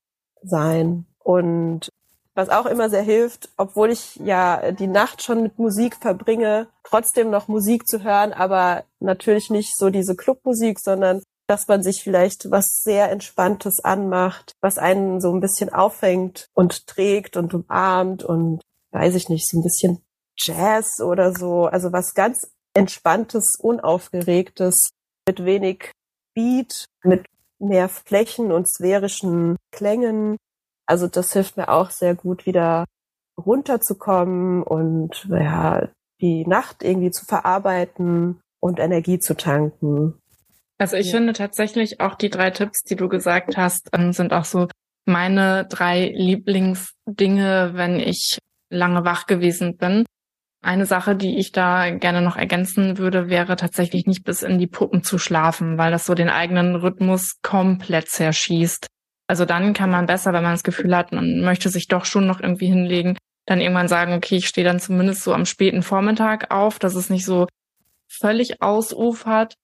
sein. 0.45 1.05
Und 1.19 1.89
was 2.35 2.49
auch 2.49 2.65
immer 2.65 2.89
sehr 2.89 3.03
hilft, 3.03 3.49
obwohl 3.57 3.91
ich 3.91 4.15
ja 4.17 4.71
die 4.71 4.87
Nacht 4.87 5.21
schon 5.21 5.43
mit 5.43 5.59
Musik 5.59 5.95
verbringe, 5.97 6.67
trotzdem 6.83 7.29
noch 7.29 7.47
Musik 7.47 7.87
zu 7.87 8.03
hören, 8.03 8.33
aber 8.33 8.83
natürlich 8.99 9.49
nicht 9.49 9.77
so 9.77 9.89
diese 9.89 10.15
Clubmusik, 10.15 10.79
sondern 10.79 11.21
dass 11.47 11.67
man 11.67 11.83
sich 11.83 12.01
vielleicht 12.03 12.49
was 12.49 12.81
sehr 12.83 13.11
Entspanntes 13.11 13.83
anmacht, 13.83 14.53
was 14.61 14.77
einen 14.77 15.21
so 15.21 15.31
ein 15.33 15.41
bisschen 15.41 15.71
auffängt 15.71 16.47
und 16.53 16.87
trägt 16.87 17.37
und 17.37 17.53
umarmt 17.53 18.23
und 18.23 18.61
weiß 18.91 19.15
ich 19.15 19.29
nicht, 19.29 19.47
so 19.47 19.59
ein 19.59 19.63
bisschen 19.63 20.01
Jazz 20.37 21.01
oder 21.01 21.33
so, 21.33 21.65
also 21.65 21.91
was 21.91 22.13
ganz 22.13 22.47
Entspanntes, 22.73 23.55
Unaufgeregtes, 23.59 24.89
mit 25.27 25.45
wenig 25.45 25.91
Beat, 26.33 26.85
mit 27.03 27.25
mehr 27.59 27.89
Flächen 27.89 28.51
und 28.51 28.69
sphärischen 28.69 29.57
Klängen. 29.71 30.37
Also 30.85 31.07
das 31.07 31.33
hilft 31.33 31.57
mir 31.57 31.69
auch 31.69 31.89
sehr 31.89 32.15
gut, 32.15 32.45
wieder 32.45 32.85
runterzukommen 33.37 34.63
und 34.63 35.27
ja, 35.29 35.89
die 36.21 36.45
Nacht 36.45 36.83
irgendwie 36.83 37.11
zu 37.11 37.25
verarbeiten 37.25 38.41
und 38.59 38.79
Energie 38.79 39.19
zu 39.19 39.35
tanken. 39.35 40.19
Also 40.77 40.97
ich 40.97 41.07
ja. 41.07 41.17
finde 41.17 41.33
tatsächlich 41.33 41.99
auch 42.01 42.15
die 42.15 42.29
drei 42.29 42.51
Tipps, 42.51 42.83
die 42.83 42.95
du 42.95 43.07
gesagt 43.07 43.57
hast, 43.57 43.89
ähm, 43.93 44.13
sind 44.13 44.33
auch 44.33 44.45
so 44.45 44.67
meine 45.05 45.65
drei 45.65 46.11
Lieblingsdinge, 46.15 47.71
wenn 47.73 47.99
ich 47.99 48.39
lange 48.69 49.05
wach 49.05 49.25
gewesen 49.25 49.77
bin. 49.77 50.05
Eine 50.63 50.85
Sache, 50.85 51.17
die 51.17 51.37
ich 51.39 51.51
da 51.51 51.89
gerne 51.89 52.21
noch 52.21 52.37
ergänzen 52.37 52.97
würde, 52.97 53.27
wäre 53.27 53.57
tatsächlich 53.57 54.07
nicht 54.07 54.23
bis 54.23 54.43
in 54.43 54.57
die 54.57 54.67
Puppen 54.67 55.03
zu 55.03 55.17
schlafen, 55.17 55.77
weil 55.77 55.91
das 55.91 56.05
so 56.05 56.15
den 56.15 56.29
eigenen 56.29 56.77
Rhythmus 56.77 57.41
komplett 57.41 58.07
zerschießt. 58.07 58.87
Also 59.27 59.43
dann 59.43 59.73
kann 59.73 59.89
man 59.89 60.05
besser, 60.05 60.31
wenn 60.31 60.41
man 60.41 60.53
das 60.53 60.63
Gefühl 60.63 60.95
hat, 60.95 61.11
man 61.11 61.41
möchte 61.41 61.67
sich 61.67 61.89
doch 61.89 62.05
schon 62.05 62.27
noch 62.27 62.39
irgendwie 62.39 62.67
hinlegen, 62.67 63.17
dann 63.45 63.59
irgendwann 63.59 63.89
sagen, 63.89 64.13
okay, 64.13 64.37
ich 64.37 64.47
stehe 64.47 64.65
dann 64.65 64.79
zumindest 64.79 65.23
so 65.23 65.33
am 65.33 65.45
späten 65.45 65.83
Vormittag 65.83 66.49
auf, 66.49 66.79
dass 66.79 66.95
es 66.95 67.09
nicht 67.09 67.25
so 67.25 67.47
völlig 68.07 68.61
ausufert. 68.61 69.55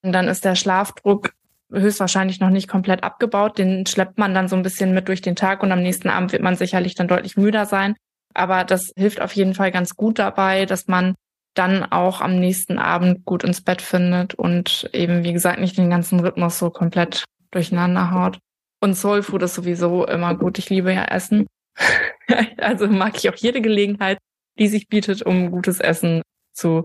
Und 0.00 0.12
dann 0.12 0.28
ist 0.28 0.46
der 0.46 0.54
Schlafdruck 0.54 1.32
höchstwahrscheinlich 1.70 2.40
noch 2.40 2.48
nicht 2.48 2.68
komplett 2.68 3.04
abgebaut. 3.04 3.58
Den 3.58 3.84
schleppt 3.84 4.16
man 4.16 4.32
dann 4.32 4.48
so 4.48 4.56
ein 4.56 4.62
bisschen 4.62 4.94
mit 4.94 5.08
durch 5.08 5.20
den 5.20 5.36
Tag 5.36 5.62
und 5.62 5.72
am 5.72 5.82
nächsten 5.82 6.08
Abend 6.08 6.32
wird 6.32 6.42
man 6.42 6.56
sicherlich 6.56 6.94
dann 6.94 7.08
deutlich 7.08 7.36
müder 7.36 7.66
sein. 7.66 7.96
Aber 8.38 8.64
das 8.64 8.92
hilft 8.96 9.20
auf 9.20 9.32
jeden 9.32 9.54
Fall 9.54 9.72
ganz 9.72 9.96
gut 9.96 10.18
dabei, 10.18 10.64
dass 10.64 10.86
man 10.86 11.14
dann 11.54 11.84
auch 11.84 12.20
am 12.20 12.38
nächsten 12.38 12.78
Abend 12.78 13.24
gut 13.24 13.42
ins 13.42 13.62
Bett 13.62 13.82
findet 13.82 14.34
und 14.34 14.88
eben, 14.92 15.24
wie 15.24 15.32
gesagt, 15.32 15.58
nicht 15.58 15.76
den 15.76 15.90
ganzen 15.90 16.20
Rhythmus 16.20 16.58
so 16.58 16.70
komplett 16.70 17.24
durcheinander 17.50 18.12
haut. 18.12 18.38
Und 18.80 18.94
Soul 18.94 19.22
Food 19.22 19.42
ist 19.42 19.54
sowieso 19.54 20.06
immer 20.06 20.36
gut. 20.36 20.58
Ich 20.58 20.70
liebe 20.70 20.92
ja 20.92 21.04
Essen. 21.04 21.48
also 22.58 22.86
mag 22.86 23.16
ich 23.16 23.28
auch 23.28 23.34
jede 23.34 23.60
Gelegenheit, 23.60 24.18
die 24.56 24.68
sich 24.68 24.86
bietet, 24.86 25.22
um 25.22 25.50
gutes 25.50 25.80
Essen 25.80 26.22
zu, 26.52 26.84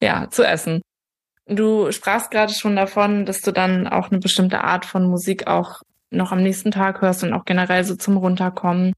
ja, 0.00 0.28
zu 0.30 0.44
essen. 0.44 0.82
Du 1.46 1.90
sprachst 1.90 2.30
gerade 2.30 2.52
schon 2.52 2.76
davon, 2.76 3.26
dass 3.26 3.40
du 3.40 3.50
dann 3.50 3.88
auch 3.88 4.10
eine 4.10 4.20
bestimmte 4.20 4.62
Art 4.62 4.84
von 4.84 5.04
Musik 5.04 5.48
auch 5.48 5.82
noch 6.10 6.30
am 6.30 6.44
nächsten 6.44 6.70
Tag 6.70 7.00
hörst 7.00 7.24
und 7.24 7.32
auch 7.32 7.44
generell 7.44 7.82
so 7.82 7.96
zum 7.96 8.18
Runterkommen. 8.18 8.92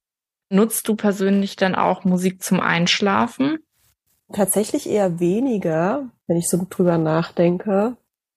Nutzt 0.51 0.89
du 0.89 0.97
persönlich 0.97 1.57
dann 1.57 1.75
auch 1.75 2.05
Musik 2.05 2.43
zum 2.43 2.61
Einschlafen? 2.61 3.59
tatsächlich 4.33 4.89
eher 4.89 5.21
weniger, 5.21 6.09
wenn 6.27 6.37
ich 6.37 6.49
so 6.49 6.67
drüber 6.69 6.99
nachdenke. 6.99 7.97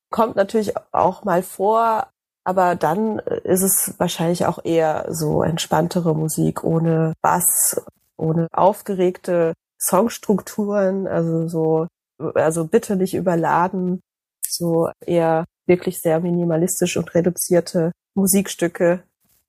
Kommt 0.10 0.36
natürlich 0.36 0.74
auch 0.91 1.24
mal 1.24 1.43
vor, 1.43 2.08
aber 2.43 2.76
dann 2.76 3.20
ist 3.20 3.63
es 3.63 3.96
wahrscheinlich 3.98 4.46
auch 4.46 4.63
eher 4.63 5.08
so 5.10 5.43
entspanntere 5.43 6.15
Musik 6.15 6.63
ohne 6.63 7.13
Bass, 7.22 7.82
ohne 8.15 8.48
aufgeregte 8.54 9.54
Songstrukturen, 9.80 11.08
also 11.08 11.48
so, 11.48 11.88
also 12.36 12.65
bitte 12.65 12.96
nicht 12.96 13.13
überladen, 13.13 14.00
so 14.48 14.89
eher 15.06 15.46
wirklich 15.65 16.00
sehr 16.00 16.22
minimalistisch 16.22 16.96
und 16.96 17.13
reduzierte 17.13 17.91
Musikstücke. 18.15 19.04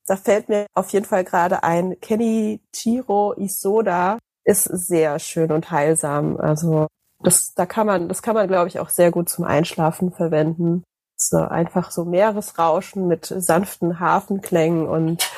Da 0.09 0.17
fällt 0.17 0.49
mir 0.49 0.67
auf 0.75 0.91
jeden 0.91 1.05
Fall 1.05 1.25
gerade 1.25 1.63
ein, 1.63 2.01
Kenny 2.01 2.61
Chiro 2.75 3.35
Isoda 3.37 4.19
ist 4.45 4.65
sehr 4.65 5.19
schön 5.19 5.53
und 5.53 5.71
heilsam. 5.71 6.39
Also 6.39 6.87
das, 7.21 7.53
da 7.55 7.67
kann 7.67 7.87
man, 7.87 8.09
das 8.09 8.23
kann 8.23 8.35
man, 8.35 8.49
glaube 8.49 8.69
ich, 8.69 8.79
auch 8.79 8.89
sehr 8.89 9.11
gut 9.11 9.29
zum 9.29 9.45
Einschlafen 9.45 10.13
verwenden. 10.13 10.83
So 11.17 11.39
einfach 11.39 11.91
so 11.91 12.05
Meeresrauschen 12.05 13.09
mit 13.09 13.27
sanften 13.27 14.01
Hafenklängen 14.01 14.87
und 14.87 15.31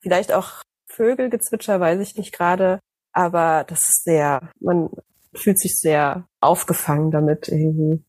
vielleicht 0.00 0.32
auch 0.32 0.62
Vögelgezwitscher, 0.88 1.80
weiß 1.80 2.00
ich 2.00 2.16
nicht 2.16 2.32
gerade. 2.32 2.78
Aber 3.12 3.64
das 3.64 3.88
ist 3.88 4.04
sehr, 4.04 4.50
man 4.60 4.90
fühlt 5.34 5.58
sich 5.58 5.76
sehr 5.76 6.28
aufgefangen 6.40 7.10
damit 7.10 7.48
irgendwie. 7.48 8.04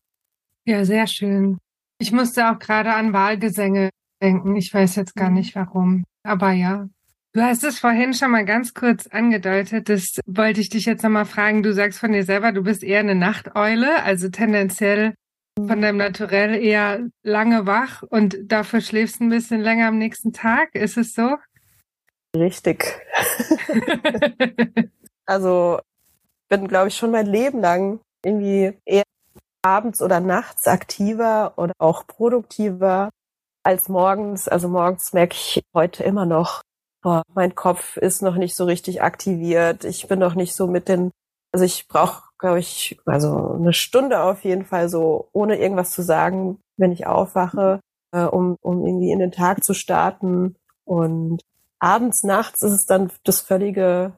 Ja, 0.64 0.84
sehr 0.84 1.06
schön. 1.06 1.58
Ich 1.98 2.12
musste 2.12 2.50
auch 2.50 2.58
gerade 2.58 2.92
an 2.92 3.12
Wahlgesänge 3.12 3.90
denken. 4.22 4.56
Ich 4.56 4.72
weiß 4.72 4.96
jetzt 4.96 5.14
gar 5.14 5.30
mhm. 5.30 5.36
nicht 5.36 5.54
warum. 5.54 6.04
Aber 6.22 6.52
ja. 6.52 6.88
Du 7.34 7.42
hast 7.42 7.62
es 7.62 7.78
vorhin 7.78 8.14
schon 8.14 8.30
mal 8.30 8.44
ganz 8.44 8.74
kurz 8.74 9.06
angedeutet. 9.06 9.88
Das 9.88 10.18
wollte 10.26 10.60
ich 10.60 10.70
dich 10.70 10.86
jetzt 10.86 11.02
nochmal 11.02 11.26
fragen. 11.26 11.62
Du 11.62 11.72
sagst 11.72 11.98
von 11.98 12.12
dir 12.12 12.24
selber, 12.24 12.52
du 12.52 12.62
bist 12.62 12.82
eher 12.82 13.00
eine 13.00 13.14
Nachteule, 13.14 14.02
also 14.02 14.28
tendenziell 14.28 15.14
von 15.56 15.80
deinem 15.80 15.98
Naturell 15.98 16.54
eher 16.62 17.08
lange 17.22 17.66
wach 17.66 18.02
und 18.02 18.38
dafür 18.44 18.80
schläfst 18.80 19.20
ein 19.20 19.28
bisschen 19.28 19.60
länger 19.60 19.88
am 19.88 19.98
nächsten 19.98 20.32
Tag. 20.32 20.74
Ist 20.74 20.96
es 20.96 21.12
so? 21.12 21.36
Richtig. 22.34 22.84
also 25.26 25.80
bin, 26.48 26.68
glaube 26.68 26.88
ich, 26.88 26.96
schon 26.96 27.10
mein 27.10 27.26
Leben 27.26 27.60
lang 27.60 28.00
irgendwie 28.24 28.78
eher 28.84 29.04
abends 29.62 30.00
oder 30.00 30.20
nachts 30.20 30.66
aktiver 30.66 31.54
oder 31.56 31.72
auch 31.78 32.06
produktiver 32.06 33.10
als 33.68 33.90
morgens. 33.90 34.48
Also 34.48 34.68
morgens 34.68 35.12
merke 35.12 35.34
ich 35.34 35.62
heute 35.74 36.02
immer 36.02 36.24
noch, 36.24 36.62
boah, 37.02 37.22
mein 37.34 37.54
Kopf 37.54 37.98
ist 37.98 38.22
noch 38.22 38.36
nicht 38.36 38.56
so 38.56 38.64
richtig 38.64 39.02
aktiviert. 39.02 39.84
Ich 39.84 40.08
bin 40.08 40.18
noch 40.18 40.34
nicht 40.34 40.56
so 40.56 40.66
mit 40.66 40.88
den, 40.88 41.10
also 41.52 41.66
ich 41.66 41.86
brauche 41.86 42.22
glaube 42.38 42.60
ich, 42.60 42.98
also 43.04 43.54
eine 43.54 43.72
Stunde 43.72 44.22
auf 44.22 44.44
jeden 44.44 44.64
Fall 44.64 44.88
so, 44.88 45.28
ohne 45.32 45.58
irgendwas 45.58 45.90
zu 45.90 46.02
sagen, 46.02 46.58
wenn 46.76 46.92
ich 46.92 47.06
aufwache, 47.06 47.80
äh, 48.12 48.22
um, 48.22 48.56
um 48.62 48.86
irgendwie 48.86 49.10
in 49.10 49.18
den 49.18 49.32
Tag 49.32 49.64
zu 49.64 49.74
starten. 49.74 50.54
Und 50.84 51.42
abends, 51.80 52.22
nachts 52.22 52.62
ist 52.62 52.72
es 52.72 52.86
dann 52.86 53.10
das 53.24 53.40
völlige 53.40 54.12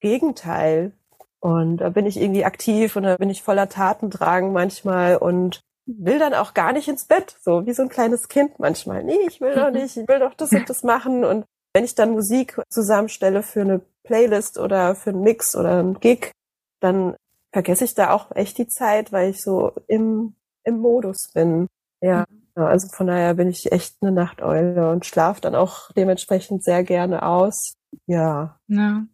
Gegenteil. 0.00 0.92
Und 1.40 1.78
da 1.78 1.88
bin 1.88 2.06
ich 2.06 2.20
irgendwie 2.20 2.44
aktiv 2.44 2.94
und 2.94 3.04
da 3.04 3.16
bin 3.16 3.30
ich 3.30 3.42
voller 3.42 3.68
Tatendrang 3.68 4.52
manchmal 4.52 5.16
und 5.16 5.62
will 5.86 6.18
dann 6.18 6.34
auch 6.34 6.54
gar 6.54 6.72
nicht 6.72 6.88
ins 6.88 7.06
Bett, 7.06 7.36
so 7.40 7.66
wie 7.66 7.72
so 7.72 7.82
ein 7.82 7.88
kleines 7.88 8.28
Kind 8.28 8.58
manchmal. 8.58 9.02
Nee, 9.02 9.18
ich 9.26 9.40
will 9.40 9.54
doch 9.54 9.70
nicht, 9.70 9.96
ich 9.96 10.08
will 10.08 10.18
doch 10.18 10.34
das 10.34 10.52
und 10.52 10.68
das 10.68 10.82
machen. 10.82 11.24
Und 11.24 11.44
wenn 11.74 11.84
ich 11.84 11.94
dann 11.94 12.12
Musik 12.12 12.60
zusammenstelle 12.68 13.42
für 13.42 13.62
eine 13.62 13.80
Playlist 14.04 14.58
oder 14.58 14.94
für 14.94 15.10
einen 15.10 15.22
Mix 15.22 15.56
oder 15.56 15.78
einen 15.78 16.00
Gig, 16.00 16.32
dann 16.80 17.16
vergesse 17.52 17.84
ich 17.84 17.94
da 17.94 18.10
auch 18.10 18.34
echt 18.34 18.58
die 18.58 18.68
Zeit, 18.68 19.12
weil 19.12 19.30
ich 19.30 19.42
so 19.42 19.72
im, 19.86 20.34
im 20.64 20.78
Modus 20.78 21.30
bin. 21.32 21.68
Ja, 22.00 22.24
mhm. 22.28 22.62
also 22.62 22.88
von 22.88 23.06
daher 23.06 23.34
bin 23.34 23.48
ich 23.48 23.70
echt 23.72 23.96
eine 24.00 24.12
Nachteule 24.12 24.90
und 24.90 25.06
schlafe 25.06 25.40
dann 25.40 25.54
auch 25.54 25.90
dementsprechend 25.92 26.64
sehr 26.64 26.82
gerne 26.82 27.22
aus. 27.22 27.74
Ja. 28.06 28.58
Ja, 28.68 29.04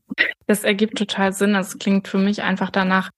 das 0.46 0.64
ergibt 0.64 0.98
total 0.98 1.32
Sinn. 1.32 1.52
Das 1.52 1.78
klingt 1.78 2.08
für 2.08 2.18
mich 2.18 2.42
einfach 2.42 2.70
danach, 2.70 3.10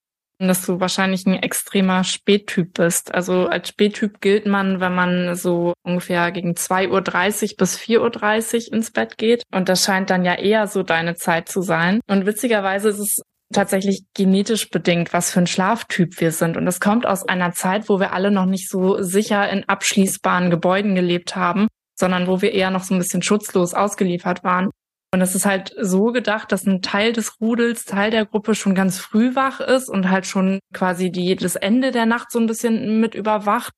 dass 0.48 0.64
du 0.64 0.80
wahrscheinlich 0.80 1.26
ein 1.26 1.34
extremer 1.34 2.04
Spättyp 2.04 2.74
bist. 2.74 3.14
Also 3.14 3.46
als 3.46 3.68
Spättyp 3.68 4.20
gilt 4.20 4.46
man, 4.46 4.80
wenn 4.80 4.94
man 4.94 5.34
so 5.36 5.74
ungefähr 5.82 6.30
gegen 6.32 6.52
2.30 6.52 6.90
Uhr 6.90 7.56
bis 7.58 7.78
4.30 7.78 8.68
Uhr 8.68 8.72
ins 8.74 8.90
Bett 8.90 9.18
geht. 9.18 9.42
Und 9.52 9.68
das 9.68 9.84
scheint 9.84 10.10
dann 10.10 10.24
ja 10.24 10.34
eher 10.34 10.66
so 10.66 10.82
deine 10.82 11.14
Zeit 11.14 11.48
zu 11.48 11.62
sein. 11.62 12.00
Und 12.08 12.26
witzigerweise 12.26 12.88
ist 12.88 12.98
es 12.98 13.20
tatsächlich 13.52 14.04
genetisch 14.14 14.70
bedingt, 14.70 15.12
was 15.12 15.30
für 15.30 15.40
ein 15.40 15.46
Schlaftyp 15.46 16.20
wir 16.20 16.32
sind. 16.32 16.56
Und 16.56 16.66
es 16.66 16.80
kommt 16.80 17.06
aus 17.06 17.28
einer 17.28 17.52
Zeit, 17.52 17.88
wo 17.88 18.00
wir 18.00 18.12
alle 18.12 18.30
noch 18.30 18.46
nicht 18.46 18.68
so 18.68 19.02
sicher 19.02 19.48
in 19.50 19.68
abschließbaren 19.68 20.50
Gebäuden 20.50 20.94
gelebt 20.94 21.36
haben, 21.36 21.68
sondern 21.98 22.26
wo 22.26 22.40
wir 22.40 22.52
eher 22.52 22.70
noch 22.70 22.84
so 22.84 22.94
ein 22.94 22.98
bisschen 22.98 23.22
schutzlos 23.22 23.74
ausgeliefert 23.74 24.44
waren. 24.44 24.70
Und 25.12 25.20
es 25.20 25.34
ist 25.34 25.44
halt 25.44 25.74
so 25.80 26.12
gedacht, 26.12 26.52
dass 26.52 26.66
ein 26.66 26.82
Teil 26.82 27.12
des 27.12 27.40
Rudels, 27.40 27.84
Teil 27.84 28.12
der 28.12 28.26
Gruppe 28.26 28.54
schon 28.54 28.76
ganz 28.76 28.98
früh 28.98 29.34
wach 29.34 29.58
ist 29.60 29.88
und 29.88 30.08
halt 30.08 30.26
schon 30.26 30.60
quasi 30.72 31.10
die, 31.10 31.34
das 31.34 31.56
Ende 31.56 31.90
der 31.90 32.06
Nacht 32.06 32.30
so 32.30 32.38
ein 32.38 32.46
bisschen 32.46 33.00
mit 33.00 33.16
überwacht 33.16 33.72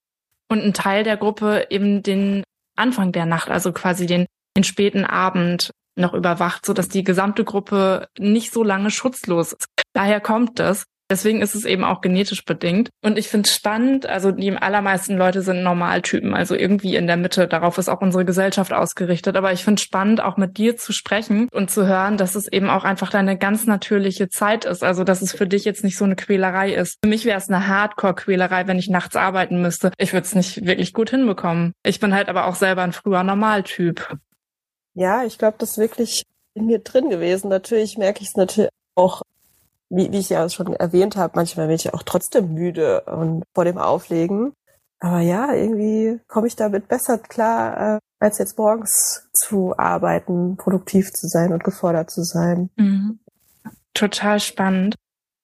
und 0.48 0.60
ein 0.60 0.74
Teil 0.74 1.04
der 1.04 1.16
Gruppe 1.16 1.66
eben 1.70 2.02
den 2.02 2.44
Anfang 2.76 3.12
der 3.12 3.24
Nacht, 3.24 3.50
also 3.50 3.72
quasi 3.72 4.06
den, 4.06 4.26
den 4.56 4.64
späten 4.64 5.04
Abend 5.04 5.70
noch 5.96 6.12
überwacht, 6.12 6.66
so 6.66 6.74
dass 6.74 6.88
die 6.88 7.04
gesamte 7.04 7.44
Gruppe 7.44 8.08
nicht 8.18 8.52
so 8.52 8.62
lange 8.62 8.90
schutzlos 8.90 9.52
ist. 9.54 9.66
Daher 9.94 10.20
kommt 10.20 10.58
das. 10.58 10.84
Deswegen 11.12 11.42
ist 11.42 11.54
es 11.54 11.66
eben 11.66 11.84
auch 11.84 12.00
genetisch 12.00 12.42
bedingt. 12.46 12.88
Und 13.02 13.18
ich 13.18 13.28
finde 13.28 13.46
es 13.46 13.54
spannend, 13.54 14.06
also 14.06 14.32
die 14.32 14.50
allermeisten 14.50 15.18
Leute 15.18 15.42
sind 15.42 15.62
Normaltypen, 15.62 16.32
also 16.32 16.54
irgendwie 16.54 16.96
in 16.96 17.06
der 17.06 17.18
Mitte. 17.18 17.46
Darauf 17.46 17.76
ist 17.76 17.90
auch 17.90 18.00
unsere 18.00 18.24
Gesellschaft 18.24 18.72
ausgerichtet. 18.72 19.36
Aber 19.36 19.52
ich 19.52 19.62
finde 19.62 19.78
es 19.78 19.82
spannend, 19.82 20.22
auch 20.22 20.38
mit 20.38 20.56
dir 20.56 20.78
zu 20.78 20.94
sprechen 20.94 21.50
und 21.52 21.70
zu 21.70 21.86
hören, 21.86 22.16
dass 22.16 22.34
es 22.34 22.50
eben 22.50 22.70
auch 22.70 22.84
einfach 22.84 23.10
deine 23.10 23.36
ganz 23.36 23.66
natürliche 23.66 24.30
Zeit 24.30 24.64
ist. 24.64 24.82
Also 24.82 25.04
dass 25.04 25.20
es 25.20 25.32
für 25.32 25.46
dich 25.46 25.66
jetzt 25.66 25.84
nicht 25.84 25.98
so 25.98 26.06
eine 26.06 26.16
Quälerei 26.16 26.72
ist. 26.72 26.96
Für 27.04 27.10
mich 27.10 27.26
wäre 27.26 27.36
es 27.36 27.50
eine 27.50 27.68
Hardcore-Quälerei, 27.68 28.66
wenn 28.66 28.78
ich 28.78 28.88
nachts 28.88 29.14
arbeiten 29.14 29.60
müsste. 29.60 29.92
Ich 29.98 30.14
würde 30.14 30.24
es 30.24 30.34
nicht 30.34 30.64
wirklich 30.64 30.94
gut 30.94 31.10
hinbekommen. 31.10 31.74
Ich 31.84 32.00
bin 32.00 32.14
halt 32.14 32.30
aber 32.30 32.46
auch 32.46 32.54
selber 32.54 32.84
ein 32.84 32.92
früher 32.92 33.22
Normaltyp. 33.22 34.16
Ja, 34.94 35.24
ich 35.24 35.36
glaube, 35.36 35.56
das 35.58 35.72
ist 35.72 35.78
wirklich 35.78 36.22
in 36.54 36.64
mir 36.64 36.78
drin 36.78 37.10
gewesen. 37.10 37.50
Natürlich 37.50 37.98
merke 37.98 38.22
ich 38.22 38.28
es 38.28 38.34
natürlich 38.34 38.70
auch, 38.94 39.20
wie, 39.92 40.10
wie 40.10 40.18
ich 40.18 40.30
ja 40.30 40.48
schon 40.48 40.72
erwähnt 40.74 41.16
habe, 41.16 41.34
manchmal 41.36 41.66
bin 41.66 41.76
ich 41.76 41.92
auch 41.92 42.02
trotzdem 42.02 42.54
müde 42.54 43.02
und 43.02 43.44
vor 43.54 43.64
dem 43.64 43.78
Auflegen. 43.78 44.52
Aber 45.00 45.20
ja, 45.20 45.52
irgendwie 45.52 46.20
komme 46.28 46.46
ich 46.46 46.56
damit 46.56 46.88
besser 46.88 47.18
klar, 47.18 47.96
äh, 47.96 47.98
als 48.20 48.38
jetzt 48.38 48.56
morgens 48.56 49.28
zu 49.32 49.76
arbeiten, 49.76 50.56
produktiv 50.56 51.10
zu 51.12 51.26
sein 51.26 51.52
und 51.52 51.64
gefordert 51.64 52.10
zu 52.10 52.22
sein. 52.22 52.70
Mhm. 52.76 53.18
Total 53.94 54.40
spannend. 54.40 54.94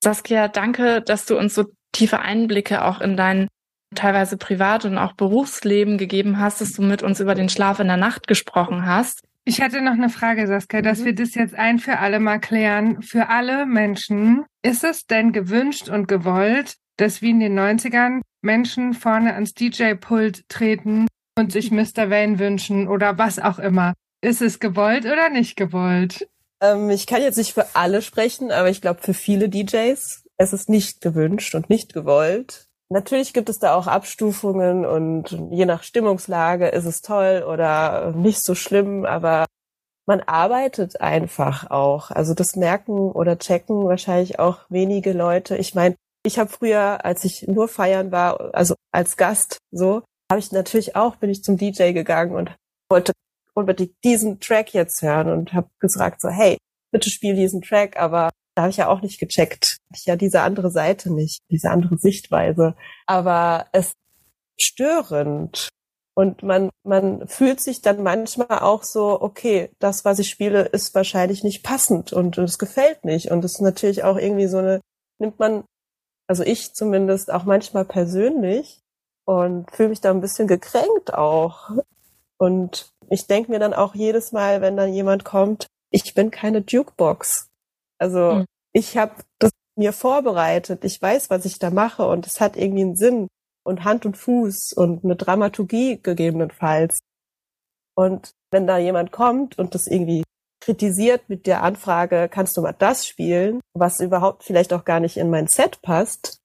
Saskia, 0.02 0.48
danke, 0.48 1.02
dass 1.02 1.26
du 1.26 1.37
uns 1.37 1.54
so 1.54 1.64
tiefe 1.92 2.20
Einblicke 2.20 2.84
auch 2.84 3.00
in 3.00 3.16
dein 3.16 3.48
teilweise 3.94 4.37
Privat- 4.37 4.84
und 4.84 4.96
auch 4.96 5.14
Berufsleben 5.14 5.98
gegeben 5.98 6.38
hast, 6.38 6.61
dass 6.61 6.72
du 6.72 6.82
mit 6.82 7.02
uns 7.02 7.20
über 7.20 7.34
den 7.34 7.48
Schlaf 7.48 7.80
in 7.80 7.88
der 7.88 7.96
Nacht 7.96 8.28
gesprochen 8.28 8.87
hast. 8.87 9.22
Ich 9.48 9.62
hatte 9.62 9.80
noch 9.80 9.92
eine 9.92 10.11
Frage, 10.11 10.46
Saskia, 10.46 10.82
dass 10.82 10.98
mhm. 10.98 11.04
wir 11.06 11.14
das 11.14 11.34
jetzt 11.34 11.54
ein 11.54 11.78
für 11.78 12.00
alle 12.00 12.20
mal 12.20 12.38
klären. 12.38 13.00
Für 13.00 13.30
alle 13.30 13.64
Menschen, 13.64 14.44
ist 14.62 14.84
es 14.84 15.06
denn 15.06 15.32
gewünscht 15.32 15.88
und 15.88 16.06
gewollt, 16.06 16.76
dass 16.98 17.22
wie 17.22 17.30
in 17.30 17.40
den 17.40 17.58
90ern 17.58 18.20
Menschen 18.42 18.92
vorne 18.92 19.32
ans 19.32 19.54
DJ-Pult 19.54 20.46
treten 20.50 21.06
und 21.38 21.50
sich 21.50 21.70
Mr. 21.70 22.11
Wayne 22.11 22.38
wünschen 22.38 22.88
oder 22.88 23.16
was 23.16 23.38
auch 23.38 23.58
immer? 23.58 23.94
Ist 24.20 24.42
es 24.42 24.61
gewollt 24.61 25.06
oder 25.06 25.30
nicht 25.30 25.56
gewollt? 25.56 26.28
Ähm, 26.61 26.90
ich 26.90 27.06
kann 27.06 27.22
jetzt 27.22 27.38
nicht 27.38 27.54
für 27.54 27.74
alle 27.74 28.02
sprechen, 28.02 28.52
aber 28.52 28.68
ich 28.68 28.82
glaube 28.82 29.00
für 29.00 29.14
viele 29.14 29.48
DJs 29.48 30.24
es 30.40 30.52
ist 30.52 30.68
nicht 30.68 31.00
gewünscht 31.00 31.54
und 31.54 31.68
nicht 31.68 31.92
gewollt. 31.92 32.67
Natürlich 32.90 33.35
gibt 33.35 33.51
es 33.51 33.59
da 33.59 33.74
auch 33.74 33.87
Abstufungen 33.87 34.87
und 34.87 35.31
je 35.51 35.66
nach 35.66 35.83
Stimmungslage 35.83 36.68
ist 36.68 36.87
es 36.87 37.03
toll 37.03 37.44
oder 37.46 38.12
nicht 38.12 38.42
so 38.42 38.55
schlimm, 38.55 39.05
aber 39.05 39.44
man 40.07 40.20
arbeitet 40.22 41.03
einfach 41.03 41.70
auch. 41.70 42.11
Also 42.11 42.33
das 42.33 42.57
merken 42.57 43.12
oder 43.12 43.38
checken 43.38 43.85
wahrscheinlich 43.85 44.38
auch 44.38 44.61
wenige 44.70 45.12
Leute. 45.12 45.59
Ich 45.59 45.74
meine, 45.74 45.96
ich 46.24 46.38
habe 46.38 46.51
früher, 46.51 47.05
als 47.05 47.24
ich 47.24 47.46
nur 47.46 47.68
feiern 47.68 48.11
war, 48.11 48.55
also 48.55 48.74
als 48.90 49.18
Gast 49.18 49.59
so, 49.70 50.03
habe 50.31 50.40
ich 50.40 50.53
natürlich 50.53 50.96
auch, 50.96 51.16
bin 51.16 51.31
ich 51.31 51.42
zum 51.42 51.59
DJ 51.59 51.92
gegangen 51.92 52.35
und 52.35 52.57
wollte 52.90 53.12
unbedingt 53.55 53.94
diesen 54.05 54.40
Track 54.40 54.72
jetzt 54.72 55.03
hören 55.03 55.31
und 55.31 55.53
habe 55.53 55.68
gesagt 55.79 56.20
so, 56.20 56.29
hey, 56.29 56.57
bitte 56.92 57.11
spiel 57.11 57.35
diesen 57.35 57.61
Track, 57.61 57.98
aber 57.98 58.31
da 58.55 58.62
habe 58.62 58.70
ich 58.70 58.77
ja 58.77 58.88
auch 58.88 59.03
nicht 59.03 59.18
gecheckt. 59.18 59.78
Ich 59.94 60.07
ja 60.07 60.16
diese 60.16 60.42
andere 60.42 60.70
Seite 60.70 61.12
nicht, 61.12 61.40
diese 61.51 61.70
andere 61.70 61.98
Sichtweise. 61.98 62.74
Aber 63.07 63.66
es 63.72 63.92
störend. 64.61 65.68
Und 66.14 66.42
man, 66.42 66.70
man 66.83 67.29
fühlt 67.29 67.61
sich 67.61 67.81
dann 67.81 68.03
manchmal 68.03 68.59
auch 68.59 68.83
so, 68.83 69.20
okay, 69.20 69.70
das, 69.79 70.05
was 70.05 70.18
ich 70.18 70.29
spiele, 70.29 70.62
ist 70.62 70.94
wahrscheinlich 70.94 71.44
nicht 71.44 71.62
passend 71.62 72.12
und 72.12 72.37
es 72.38 72.59
gefällt 72.59 73.05
nicht. 73.05 73.31
Und 73.31 73.44
es 73.44 73.55
ist 73.55 73.61
natürlich 73.61 74.03
auch 74.03 74.16
irgendwie 74.16 74.48
so 74.48 74.59
eine, 74.59 74.81
nimmt 75.20 75.38
man 75.38 75.64
Also 76.27 76.42
ich 76.42 76.74
zumindest 76.74 77.33
auch 77.33 77.44
manchmal 77.44 77.85
persönlich 77.85 78.81
und 79.27 79.70
fühle 79.70 79.90
mich 79.90 80.01
da 80.01 80.11
ein 80.11 80.20
bisschen 80.20 80.48
gekränkt 80.48 81.14
auch. 81.14 81.70
Und 82.37 82.90
ich 83.11 83.27
denke 83.27 83.51
mir 83.51 83.59
dann 83.59 83.74
auch 83.74 83.94
jedes 83.94 84.33
Mal, 84.33 84.61
wenn 84.61 84.77
dann 84.77 84.92
jemand 84.92 85.24
kommt, 85.24 85.66
ich 85.90 86.14
bin 86.14 86.31
keine 86.31 86.64
Jukebox. 86.66 87.48
Also 87.98 88.33
mhm. 88.35 88.44
ich 88.72 88.96
habe 88.96 89.14
das 89.38 89.53
mir 89.79 89.93
vorbereitet. 89.93 90.85
Ich 90.85 91.01
weiß, 91.01 91.31
was 91.31 91.45
ich 91.45 91.59
da 91.59 91.71
mache 91.71 92.07
und 92.07 92.27
es 92.27 92.41
hat 92.41 92.57
irgendwie 92.57 92.83
einen 92.83 92.97
Sinn 92.97 93.29
und 93.64 93.85
Hand 93.85 94.07
und 94.07 94.17
Fuß 94.17 94.73
und 94.77 95.05
eine 95.05 95.17
Dramaturgie 95.17 96.01
gegebenenfalls. 96.03 96.99
Und 97.95 98.33
wenn 98.51 98.67
da 98.67 98.79
jemand 98.79 99.12
kommt 99.12 99.59
und 99.59 99.75
das 99.75 99.87
irgendwie 99.87 100.25
kritisiert 100.61 101.29
mit 101.29 101.47
der 101.47 101.62
Anfrage, 101.62 102.29
kannst 102.31 102.57
du 102.57 102.62
mal 102.62 102.73
das 102.73 103.07
spielen, 103.07 103.61
was 103.75 104.01
überhaupt 104.01 104.45
vielleicht 104.45 104.73
auch 104.73 104.85
gar 104.85 105.01
nicht 105.01 105.17
in 105.17 105.31
mein 105.31 105.47
Set 105.47 105.81
passt, 105.83 106.41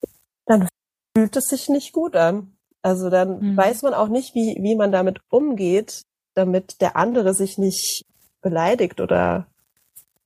dann 0.45 0.67
fühlt 1.15 1.35
es 1.35 1.45
sich 1.45 1.69
nicht 1.69 1.93
gut 1.93 2.15
an. 2.15 2.55
Also 2.81 3.09
dann 3.09 3.39
mhm. 3.39 3.57
weiß 3.57 3.81
man 3.81 3.93
auch 3.93 4.09
nicht, 4.09 4.35
wie, 4.35 4.57
wie 4.61 4.75
man 4.75 4.91
damit 4.91 5.19
umgeht, 5.29 6.03
damit 6.35 6.81
der 6.81 6.95
andere 6.95 7.33
sich 7.33 7.57
nicht 7.57 8.03
beleidigt 8.41 8.99
oder 8.99 9.47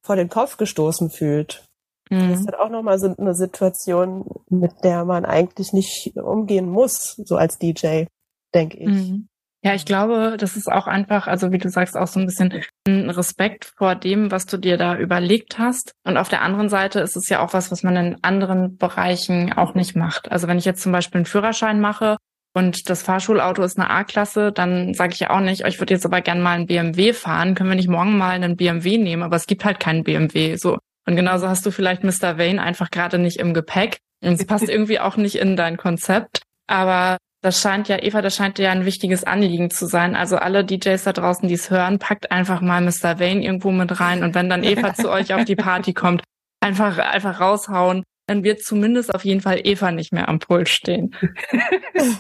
vor 0.02 0.16
den 0.16 0.30
Kopf 0.30 0.58
gestoßen 0.58 1.10
fühlt. 1.10 1.67
Mhm. 2.10 2.30
Das 2.30 2.40
ist 2.40 2.48
halt 2.48 2.60
auch 2.60 2.70
nochmal 2.70 3.00
so 3.00 3.14
eine 3.18 3.34
Situation, 3.34 4.26
mit 4.50 4.84
der 4.84 5.06
man 5.06 5.26
eigentlich 5.26 5.74
nicht 5.74 6.14
umgehen 6.16 6.70
muss, 6.70 7.16
so 7.26 7.36
als 7.36 7.58
DJ, 7.58 8.06
denke 8.54 8.78
ich. 8.78 8.88
Mhm. 8.88 9.28
Ja, 9.64 9.74
ich 9.74 9.86
glaube, 9.86 10.38
das 10.40 10.56
ist 10.56 10.72
auch 10.72 10.88
einfach, 10.88 11.28
also 11.28 11.52
wie 11.52 11.58
du 11.58 11.70
sagst, 11.70 11.98
auch 11.98 12.08
so 12.08 12.20
ein 12.20 12.28
bisschen 12.28 12.64
ein 12.88 13.10
Respekt 13.10 13.74
vor 13.78 13.96
dem, 13.96 14.32
was 14.32 14.46
du 14.46 14.58
dir 14.58 14.78
da 14.78 14.96
überlegt 14.98 15.58
hast. 15.58 15.94
Und 16.06 16.16
auf 16.16 16.30
der 16.30 16.42
anderen 16.42 16.70
Seite 16.70 17.00
ist 17.00 17.18
es 17.18 17.28
ja 17.28 17.44
auch 17.44 17.54
was, 17.54 17.72
was 17.72 17.84
man 17.84 17.96
in 17.96 18.24
anderen 18.24 18.78
Bereichen 18.78 19.52
auch 19.54 19.74
nicht 19.74 19.96
macht. 19.96 20.32
Also 20.32 20.48
wenn 20.48 20.60
ich 20.60 20.66
jetzt 20.66 20.84
zum 20.84 20.92
Beispiel 20.92 21.20
einen 21.20 21.26
Führerschein 21.26 21.82
mache 21.82 22.18
und 22.54 22.90
das 22.90 23.02
Fahrschulauto 23.02 23.64
ist 23.64 23.80
eine 23.80 23.90
A-Klasse, 23.90 24.52
dann 24.52 24.94
sage 24.94 25.14
ich 25.14 25.20
ja 25.20 25.32
auch 25.32 25.42
nicht, 25.42 25.66
oh, 25.66 25.68
ich 25.68 25.80
würde 25.80 25.94
jetzt 25.94 26.06
aber 26.06 26.22
gerne 26.22 26.42
mal 26.42 26.56
einen 26.56 26.68
BMW 26.68 27.12
fahren, 27.14 27.56
können 27.56 27.70
wir 27.70 27.76
nicht 27.76 27.90
morgen 27.90 28.18
mal 28.18 28.30
einen 28.30 28.58
BMW 28.58 28.98
nehmen, 28.98 29.24
aber 29.24 29.36
es 29.36 29.48
gibt 29.48 29.66
halt 29.66 29.80
keinen 29.80 30.04
BMW. 30.04 30.56
So, 30.56 30.78
und 31.08 31.16
genauso 31.16 31.48
hast 31.48 31.66
du 31.66 31.72
vielleicht 31.72 32.04
Mr. 32.04 32.38
Vane 32.38 32.62
einfach 32.62 32.92
gerade 32.92 33.18
nicht 33.18 33.38
im 33.38 33.54
Gepäck. 33.54 33.98
Und 34.22 34.34
es 34.34 34.46
passt 34.46 34.68
irgendwie 34.68 35.00
auch 35.00 35.16
nicht 35.16 35.36
in 35.36 35.56
dein 35.56 35.78
Konzept. 35.78 36.42
Aber 36.68 37.18
das 37.42 37.62
scheint 37.62 37.88
ja, 37.88 38.04
Eva, 38.04 38.22
das 38.22 38.36
scheint 38.36 38.58
dir 38.58 38.64
ja 38.64 38.72
ein 38.72 38.84
wichtiges 38.84 39.24
Anliegen 39.24 39.70
zu 39.70 39.86
sein. 39.86 40.18
Also 40.18 40.36
alle 40.36 40.66
DJs 40.66 41.02
da 41.02 41.14
draußen, 41.14 41.48
die 41.48 41.54
es 41.54 41.70
hören, 41.70 41.98
packt 41.98 42.32
einfach 42.32 42.60
mal 42.60 42.82
Mr. 42.82 43.20
Vane 43.20 43.42
irgendwo 43.42 43.72
mit 43.72 44.02
rein. 44.02 44.22
Und 44.22 44.36
wenn 44.36 44.50
dann 44.50 44.66
Eva 44.66 44.94
zu 44.94 45.10
euch 45.10 45.34
auf 45.34 45.46
die 45.46 45.56
Party 45.56 45.94
kommt, 45.94 46.24
einfach, 46.60 46.98
einfach 46.98 47.40
raushauen. 47.40 48.04
Dann 48.26 48.44
wird 48.44 48.62
zumindest 48.62 49.16
auf 49.16 49.24
jeden 49.24 49.40
Fall 49.40 49.62
Eva 49.64 49.94
nicht 49.94 50.12
mehr 50.12 50.28
am 50.28 50.40
Pult 50.40 50.68
stehen. 50.68 51.16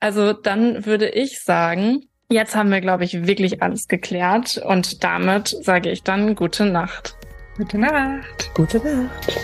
also 0.00 0.34
dann 0.34 0.84
würde 0.84 1.08
ich 1.08 1.40
sagen, 1.40 2.02
Jetzt 2.28 2.56
haben 2.56 2.72
wir, 2.72 2.80
glaube 2.80 3.04
ich, 3.04 3.24
wirklich 3.28 3.62
alles 3.62 3.86
geklärt 3.86 4.58
und 4.58 5.04
damit 5.04 5.56
sage 5.62 5.92
ich 5.92 6.02
dann 6.02 6.34
gute 6.34 6.64
Nacht. 6.66 7.16
Gute 7.56 7.78
Nacht. 7.78 8.50
Gute 8.52 8.78
Nacht. 8.78 9.38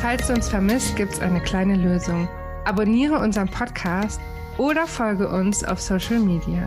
Falls 0.00 0.26
du 0.26 0.32
uns 0.32 0.48
vermisst, 0.48 0.96
gibt 0.96 1.12
es 1.12 1.20
eine 1.20 1.40
kleine 1.40 1.76
Lösung. 1.76 2.28
Abonniere 2.64 3.20
unseren 3.20 3.48
Podcast 3.48 4.20
oder 4.58 4.88
folge 4.88 5.28
uns 5.28 5.62
auf 5.62 5.80
Social 5.80 6.18
Media. 6.18 6.66